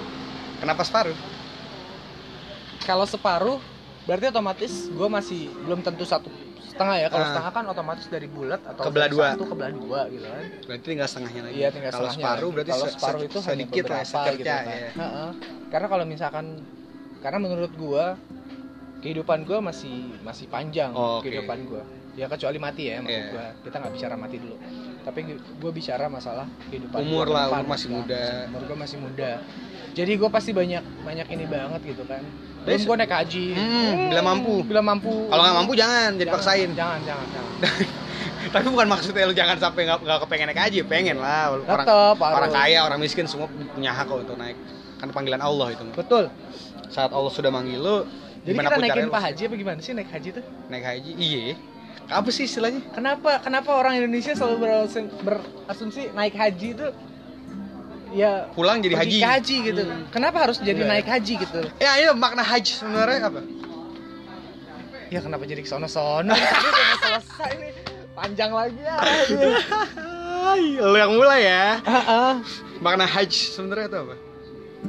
Kenapa 0.58 0.82
separuh? 0.82 1.18
kalau 2.82 3.04
separuh, 3.04 3.58
berarti 4.06 4.30
otomatis 4.30 4.88
gue 4.88 5.08
masih 5.08 5.50
belum 5.60 5.82
tentu 5.82 6.06
satu 6.06 6.30
setengah 6.64 6.96
ya. 6.96 7.08
Kalau 7.10 7.20
Ah. 7.20 7.30
setengah 7.34 7.52
kan 7.52 7.66
otomatis 7.68 8.06
dari 8.06 8.28
bulat 8.28 8.62
atau 8.64 8.86
Kebelah 8.86 9.10
dua. 9.10 9.28
satu 9.34 9.44
kebelah 9.44 9.72
dua 9.74 10.00
gitu 10.08 10.24
kan. 10.24 10.44
Berarti 10.64 10.86
tinggal 10.88 11.08
setengahnya 11.10 11.42
lagi. 11.44 11.56
Iya 11.58 11.68
tinggal 11.68 11.92
Kalau 11.92 12.02
setengahnya 12.06 12.22
separuh 12.38 12.50
berarti 12.54 12.72
kalau 12.72 12.86
se- 12.86 12.94
separuh 12.96 13.20
se- 13.20 13.28
itu 13.28 13.38
hanya 13.40 13.50
sedikit 13.52 13.84
lah, 13.84 13.90
beberapa 13.98 14.08
secerca 14.08 14.38
gitu 14.38 14.46
kan. 14.48 14.64
ya. 14.64 14.90
Heeh. 14.94 15.30
Karena 15.68 15.88
kalau 15.90 16.06
misalkan 16.06 16.46
karena 17.18 17.40
menurut 17.40 17.72
gua 17.76 18.06
kehidupan 19.00 19.40
gua 19.44 19.60
masih 19.60 19.96
masih 20.22 20.46
panjang 20.48 20.94
Oh, 20.94 21.18
oke. 21.18 21.26
kehidupan 21.26 21.60
gua. 21.66 21.84
Ya 22.18 22.26
kecuali 22.26 22.58
mati 22.58 22.90
ya 22.90 22.98
maksud 22.98 23.14
Iya. 23.14 23.30
gua. 23.30 23.48
Kita 23.62 23.76
nggak 23.78 23.94
bicara 23.94 24.16
mati 24.18 24.36
dulu. 24.42 24.56
Tapi 25.06 25.20
gua 25.62 25.72
bicara 25.72 26.06
masalah 26.10 26.46
kehidupan 26.68 26.98
Umur 27.00 27.30
lah, 27.30 27.46
umur 27.54 27.70
masih 27.70 27.88
kan. 27.88 27.96
muda. 27.96 28.24
Umur 28.50 28.62
gua 28.66 28.78
masih 28.82 28.98
muda. 28.98 29.32
Jadi 29.94 30.12
gua 30.18 30.30
pasti 30.30 30.52
banyak 30.52 30.82
banyak 31.06 31.28
ini 31.30 31.46
banget 31.46 31.82
gitu 31.86 32.04
kan. 32.04 32.22
Belum 32.26 32.66
Terus- 32.68 32.84
gua 32.84 32.96
naik 32.98 33.14
haji. 33.14 33.46
Hmm, 33.54 33.94
bila 34.10 34.22
mampu. 34.26 34.56
Bila 34.66 34.82
mampu. 34.82 35.14
Kalau 35.30 35.42
nggak 35.42 35.56
mampu 35.56 35.74
jangan, 35.74 36.10
jangan 36.12 36.18
Jangan, 36.18 36.34
paksain. 36.34 36.70
Jangan, 36.74 37.00
jangan, 37.06 37.28
jangan. 37.32 37.54
Tapi 38.54 38.66
bukan 38.66 38.88
maksudnya 38.88 39.24
lu 39.24 39.36
jangan 39.36 39.58
sampai 39.60 39.82
nggak 39.86 40.20
kepengen 40.26 40.48
naik 40.50 40.62
aja, 40.64 40.82
pengen 40.84 41.18
lah. 41.20 41.54
Orang 41.54 41.86
Tetep, 41.86 42.16
orang 42.18 42.52
kaya, 42.52 42.80
orang 42.82 43.00
miskin 43.00 43.26
semua 43.30 43.46
punya 43.46 43.94
hak 43.94 44.08
kok 44.08 44.26
untuk 44.26 44.38
naik. 44.38 44.58
Kan 44.98 45.14
panggilan 45.14 45.38
Allah 45.40 45.70
itu. 45.70 45.86
Betul. 45.94 46.34
Saat 46.90 47.14
Allah 47.14 47.30
sudah 47.30 47.54
manggil 47.54 47.78
lu, 47.78 47.98
Jadi 48.42 48.56
gimana 48.56 48.68
kita 48.70 48.80
naikin 48.80 49.08
Pak 49.12 49.22
Haji 49.22 49.42
apa 49.44 49.56
gimana 49.56 49.80
sih 49.84 49.92
naik 49.92 50.10
haji 50.10 50.30
tuh? 50.34 50.44
naik 50.68 50.82
haji. 50.82 51.12
Iya. 51.14 51.46
Apa 52.08 52.30
sih 52.30 52.44
istilahnya? 52.44 52.80
Kenapa 52.90 53.40
kenapa 53.40 53.70
orang 53.74 54.00
Indonesia 54.00 54.32
selalu 54.32 54.58
berasum- 54.62 55.12
berasumsi 55.20 56.08
naik 56.12 56.34
haji 56.34 56.68
itu 56.72 56.88
ya 58.10 58.48
Pulang 58.52 58.80
jadi 58.80 58.96
haji. 58.96 59.20
haji 59.20 59.56
gitu. 59.66 59.82
Hmm. 59.84 60.08
Kenapa 60.08 60.40
harus 60.40 60.58
jadi 60.58 60.82
Iya. 60.82 60.90
naik 60.90 61.04
haji 61.06 61.34
gitu? 61.38 61.60
Ya, 61.78 61.92
iya 62.00 62.12
makna 62.14 62.42
haji 62.42 62.72
sebenarnya 62.74 63.28
apa? 63.28 63.42
Ya 65.08 65.20
kenapa 65.20 65.44
jadi 65.44 65.60
ke 65.60 65.68
sono-sono? 65.68 66.32
Selesai 67.04 67.52
nih. 67.60 67.72
Panjang 68.14 68.52
lagi 68.52 68.80
ya. 68.80 68.98
Lu 70.82 70.96
yang 70.96 71.12
mulai 71.14 71.44
ya. 71.44 71.66
Heeh. 71.80 72.32
Makna 72.80 73.04
haji 73.04 73.42
sebenarnya 73.48 73.88
itu 73.88 74.00
apa? 74.00 74.16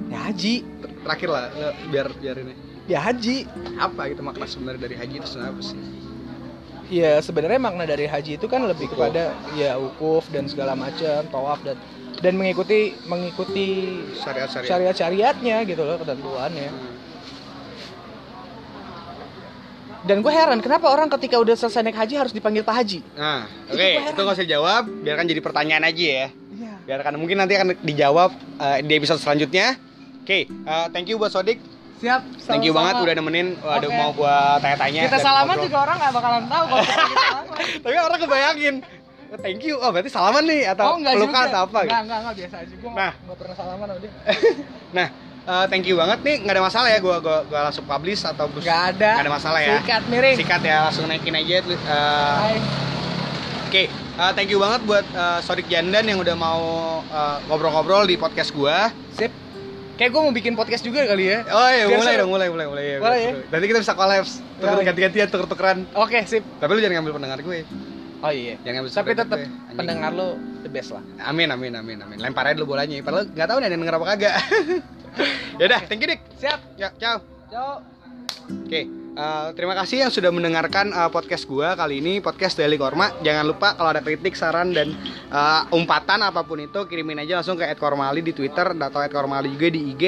ya 0.07 0.19
haji. 0.23 0.55
Ter- 0.63 0.95
Terakhir 0.99 1.29
lah, 1.29 1.45
biar 1.89 2.07
biar 2.15 2.37
ini. 2.39 2.55
Ya 2.87 3.03
haji. 3.03 3.45
Apa 3.77 4.09
gitu 4.09 4.23
makna 4.23 4.47
sebenarnya 4.47 4.81
dari 4.81 4.95
haji 4.95 5.15
itu 5.19 5.27
sebenarnya 5.27 5.53
apa 5.53 5.63
sih? 5.63 5.79
Ya 6.89 7.21
sebenarnya 7.21 7.61
makna 7.61 7.85
dari 7.85 8.05
haji 8.05 8.37
itu 8.37 8.47
kan 8.47 8.65
lebih 8.65 8.89
kepada 8.89 9.31
ya 9.55 9.77
wukuf 9.77 10.25
dan 10.29 10.49
segala 10.49 10.73
macam 10.73 11.25
tawaf 11.29 11.61
dan 11.61 11.77
dan 12.19 12.35
mengikuti 12.35 12.97
mengikuti 13.05 13.95
Syariat-syariat. 14.17 14.69
syariat-syariatnya 14.69 15.57
gitu 15.65 15.83
loh 15.85 15.97
ketentuannya 15.97 16.69
dan 19.99 20.25
gue 20.25 20.33
heran 20.33 20.59
kenapa 20.59 20.89
orang 20.89 21.11
ketika 21.11 21.37
udah 21.37 21.53
selesai 21.53 21.85
naik 21.85 21.99
haji 21.99 22.15
harus 22.17 22.33
dipanggil 22.33 22.65
pak 22.65 22.81
haji 22.81 23.01
Nah, 23.13 23.45
oke, 23.69 23.77
heran. 23.77 24.09
itu 24.09 24.19
nggak 24.19 24.35
usah 24.35 24.47
dijawab, 24.47 24.83
biarkan 25.05 25.25
jadi 25.29 25.41
pertanyaan 25.43 25.85
aja 25.85 26.01
ya. 26.01 26.27
iya 26.55 26.73
Biarkan 26.87 27.21
mungkin 27.21 27.37
nanti 27.37 27.53
akan 27.53 27.77
dijawab 27.83 28.31
uh, 28.57 28.79
di 28.81 28.93
episode 28.95 29.21
selanjutnya. 29.21 29.77
Oke, 30.25 30.49
uh, 30.65 30.89
thank 30.89 31.05
you 31.07 31.21
buat 31.21 31.29
Sodik. 31.29 31.61
Siap 31.99 32.23
Thank 32.41 32.63
you 32.63 32.73
banget 32.73 32.95
udah 32.97 33.15
nemenin. 33.15 33.49
Waduh, 33.59 33.87
Oke. 33.87 33.97
mau 33.97 34.11
gua 34.13 34.37
tanya-tanya. 34.59 35.01
kita 35.05 35.19
salaman 35.19 35.47
ngobrol. 35.53 35.67
juga 35.67 35.79
orang 35.83 35.97
nggak 35.97 36.13
bakalan 36.13 36.45
tahu 36.45 36.65
kalau 36.65 36.83
kita 36.83 37.03
salaman. 37.29 37.57
Tapi 37.79 37.95
orang 37.99 38.19
kebayangin. 38.19 38.75
Thank 39.37 39.61
you. 39.61 39.75
Oh, 39.77 39.91
berarti 39.91 40.09
salaman 40.09 40.43
nih 40.43 40.63
atau 40.69 40.85
oh 40.89 40.97
pelukan 40.97 41.43
atau 41.45 41.61
apa 41.63 41.79
gitu. 41.79 41.91
enggak 41.91 42.01
enggak 42.01 42.19
enggak 42.19 42.35
biasa 42.39 42.55
aja 42.59 42.75
gue 42.75 42.91
Nah. 42.91 43.13
nggak 43.15 43.37
pernah 43.37 43.55
salaman 43.55 43.87
sama 43.87 43.99
dia 43.99 44.13
Nah, 44.97 45.07
uh, 45.45 45.65
thank 45.67 45.85
you 45.85 45.95
banget 45.95 46.19
nih. 46.23 46.37
Nggak 46.41 46.55
ada 46.55 46.63
masalah 46.65 46.89
ya 46.89 46.99
gua 46.99 47.17
gua, 47.19 47.39
gua 47.45 47.61
langsung 47.63 47.85
publish 47.85 48.25
atau 48.25 48.49
terus 48.49 48.65
nggak 48.65 48.83
ada 48.95 49.11
ada 49.21 49.29
masalah 49.31 49.61
ya. 49.61 49.77
sikat 49.79 50.03
miring 50.09 50.37
Sikat 50.37 50.63
ya, 50.63 50.77
langsung 50.87 51.05
naikin 51.07 51.35
aja. 51.35 51.57
Uh. 51.61 52.57
Oke, 53.69 53.85
uh, 54.17 54.33
thank 54.33 54.49
you 54.49 54.57
banget 54.57 54.81
buat 54.83 55.05
uh, 55.13 55.45
Sodik 55.45 55.69
Jandan 55.69 56.01
yang 56.03 56.17
udah 56.17 56.33
mau 56.33 56.63
uh, 57.05 57.37
ngobrol-ngobrol 57.45 58.09
di 58.09 58.17
podcast 58.17 58.49
gua. 58.51 58.89
sip 59.13 59.29
kayak 59.99 60.09
gue 60.09 60.21
mau 60.21 60.31
bikin 60.31 60.55
podcast 60.55 60.81
juga 60.81 61.03
kali 61.05 61.27
ya 61.27 61.43
Oh 61.45 61.69
iya, 61.69 61.85
Biar 61.85 61.99
mulai 61.99 62.15
seru. 62.15 62.21
dong, 62.21 62.31
mulai, 62.31 62.49
mulai, 62.49 62.67
mulai. 62.67 62.85
Ya, 62.87 62.99
Boleh 62.99 63.19
ya? 63.19 63.31
Nanti 63.49 63.65
kita 63.67 63.79
bisa 63.79 63.93
collabs, 63.93 64.33
tuker 64.57 64.71
Boleh. 64.73 64.87
ganti-gantian, 64.87 65.27
tuker-tukeran. 65.27 65.79
oke 65.93 66.19
sip 66.25 66.43
Tapi 66.57 66.71
lu 66.71 66.79
jangan 66.79 66.95
ngambil 66.97 67.15
pendengar 67.19 67.39
gue. 67.41 67.59
oh 68.19 68.33
iya 68.33 68.55
Jangan 68.61 68.75
ngambil 68.81 68.91
tapi 68.93 69.11
tetap 69.13 69.39
pendengar 69.75 70.11
lo 70.11 70.29
the 70.61 70.71
best 70.71 70.91
lah 70.91 71.03
Amin, 71.21 71.49
amin, 71.49 71.75
amin, 71.75 71.99
amin. 71.99 72.17
Lempar 72.17 72.47
aja 72.47 72.55
dulu 72.55 72.73
bolanya. 72.73 72.95
Padahal 73.01 73.27
nggak 73.27 73.47
tahu 73.47 73.59
nih 73.59 73.69
denger 73.69 73.95
apa 73.95 74.07
kagak. 74.09 74.35
Yaudah, 75.61 75.81
thank 75.85 75.99
you 75.99 76.07
Dik. 76.07 76.21
siap 76.39 76.63
Ya, 76.75 76.95
ciao. 76.95 77.19
ciao 77.49 77.83
Oke, 78.65 78.87
eh, 79.19 79.49
terima 79.59 79.75
kasih 79.75 80.07
yang 80.07 80.13
sudah 80.15 80.31
mendengarkan 80.31 80.95
eh, 80.95 81.11
podcast 81.11 81.45
gua 81.51 81.75
kali 81.75 81.99
ini 81.99 82.23
podcast 82.23 82.55
Daily 82.55 82.79
Korma. 82.79 83.11
Jangan 83.27 83.45
lupa 83.45 83.75
kalau 83.75 83.91
ada 83.91 84.03
kritik, 84.03 84.39
saran 84.39 84.71
dan 84.71 84.95
eh, 85.29 85.63
umpatan 85.75 86.23
apa 86.23 86.47
pun 86.47 86.63
itu 86.63 86.87
kirimin 86.87 87.19
aja 87.27 87.43
langsung 87.43 87.59
ke 87.59 87.67
@kormali 87.75 88.23
di 88.23 88.31
Twitter 88.31 88.71
atau 88.79 89.01
@kormali 89.11 89.51
juga 89.51 89.69
di 89.75 89.81
IG 89.91 90.03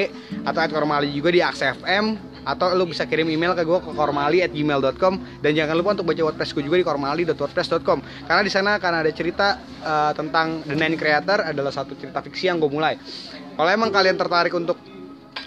atau 0.47 0.59
@kormali 0.71 1.11
juga 1.11 1.29
di 1.35 1.43
AXFM 1.43 2.31
atau 2.41 2.73
lu 2.73 2.89
bisa 2.89 3.05
kirim 3.05 3.29
email 3.29 3.53
ke 3.53 3.61
gua 3.61 3.83
ke 3.83 3.91
kormali@gmail.com 3.93 5.13
dan 5.45 5.51
jangan 5.53 5.75
lupa 5.77 5.93
untuk 5.93 6.09
baca 6.09 6.21
WordPress 6.25 6.57
gue 6.57 6.63
juga 6.65 6.77
di 6.81 6.85
kormali.wordpress.com 6.85 7.99
karena 8.25 8.41
di 8.41 8.51
sana 8.51 8.81
akan 8.81 8.93
ada 9.05 9.11
cerita 9.13 9.61
eh, 9.61 10.11
tentang 10.17 10.65
The 10.65 10.73
Nine 10.73 10.97
Creator 10.97 11.53
adalah 11.53 11.69
satu 11.69 11.93
cerita 11.93 12.23
fiksi 12.23 12.49
yang 12.49 12.57
gue 12.57 12.71
mulai. 12.71 12.97
Kalau 13.51 13.69
emang 13.69 13.93
kalian 13.93 14.17
tertarik 14.17 14.55
untuk 14.57 14.90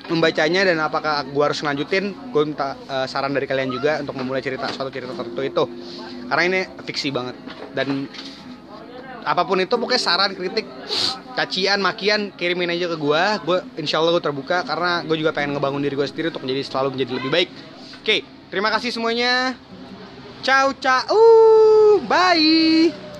membacanya 0.04 0.68
dan 0.68 0.76
apakah 0.84 1.24
gue 1.24 1.44
harus 1.44 1.60
lanjutin 1.64 2.12
gue 2.12 2.42
minta 2.44 2.76
eh, 2.76 3.06
saran 3.08 3.32
dari 3.32 3.48
kalian 3.48 3.70
juga 3.72 4.00
untuk 4.04 4.14
memulai 4.20 4.44
cerita 4.44 4.68
suatu 4.68 4.92
cerita 4.92 5.16
tertentu 5.16 5.40
itu. 5.40 5.64
Karena 6.28 6.42
ini 6.44 6.60
fiksi 6.84 7.08
banget. 7.12 7.36
Dan 7.72 8.08
apa 9.24 9.42
pun 9.48 9.56
itu 9.56 9.72
pokoknya 9.72 10.00
saran 10.00 10.36
kritik 10.36 10.68
cacian 11.32 11.80
makian 11.80 12.28
kirimin 12.36 12.68
aja 12.76 12.92
ke 12.92 12.96
gue 13.00 13.22
gue 13.48 13.58
insya 13.80 13.98
Allah 13.98 14.12
gue 14.12 14.20
terbuka 14.20 14.68
karena 14.68 15.00
gue 15.00 15.16
juga 15.16 15.32
pengen 15.32 15.56
ngebangun 15.56 15.80
diri 15.80 15.96
gue 15.96 16.04
sendiri 16.04 16.28
untuk 16.28 16.44
menjadi 16.44 16.60
selalu 16.68 16.88
menjadi 17.00 17.12
lebih 17.16 17.30
baik. 17.32 17.48
Oke 18.04 18.16
terima 18.52 18.68
kasih 18.68 18.92
semuanya. 18.92 19.56
Ciao 20.44 20.76
ciao. 20.76 21.24
Bye 22.04 23.13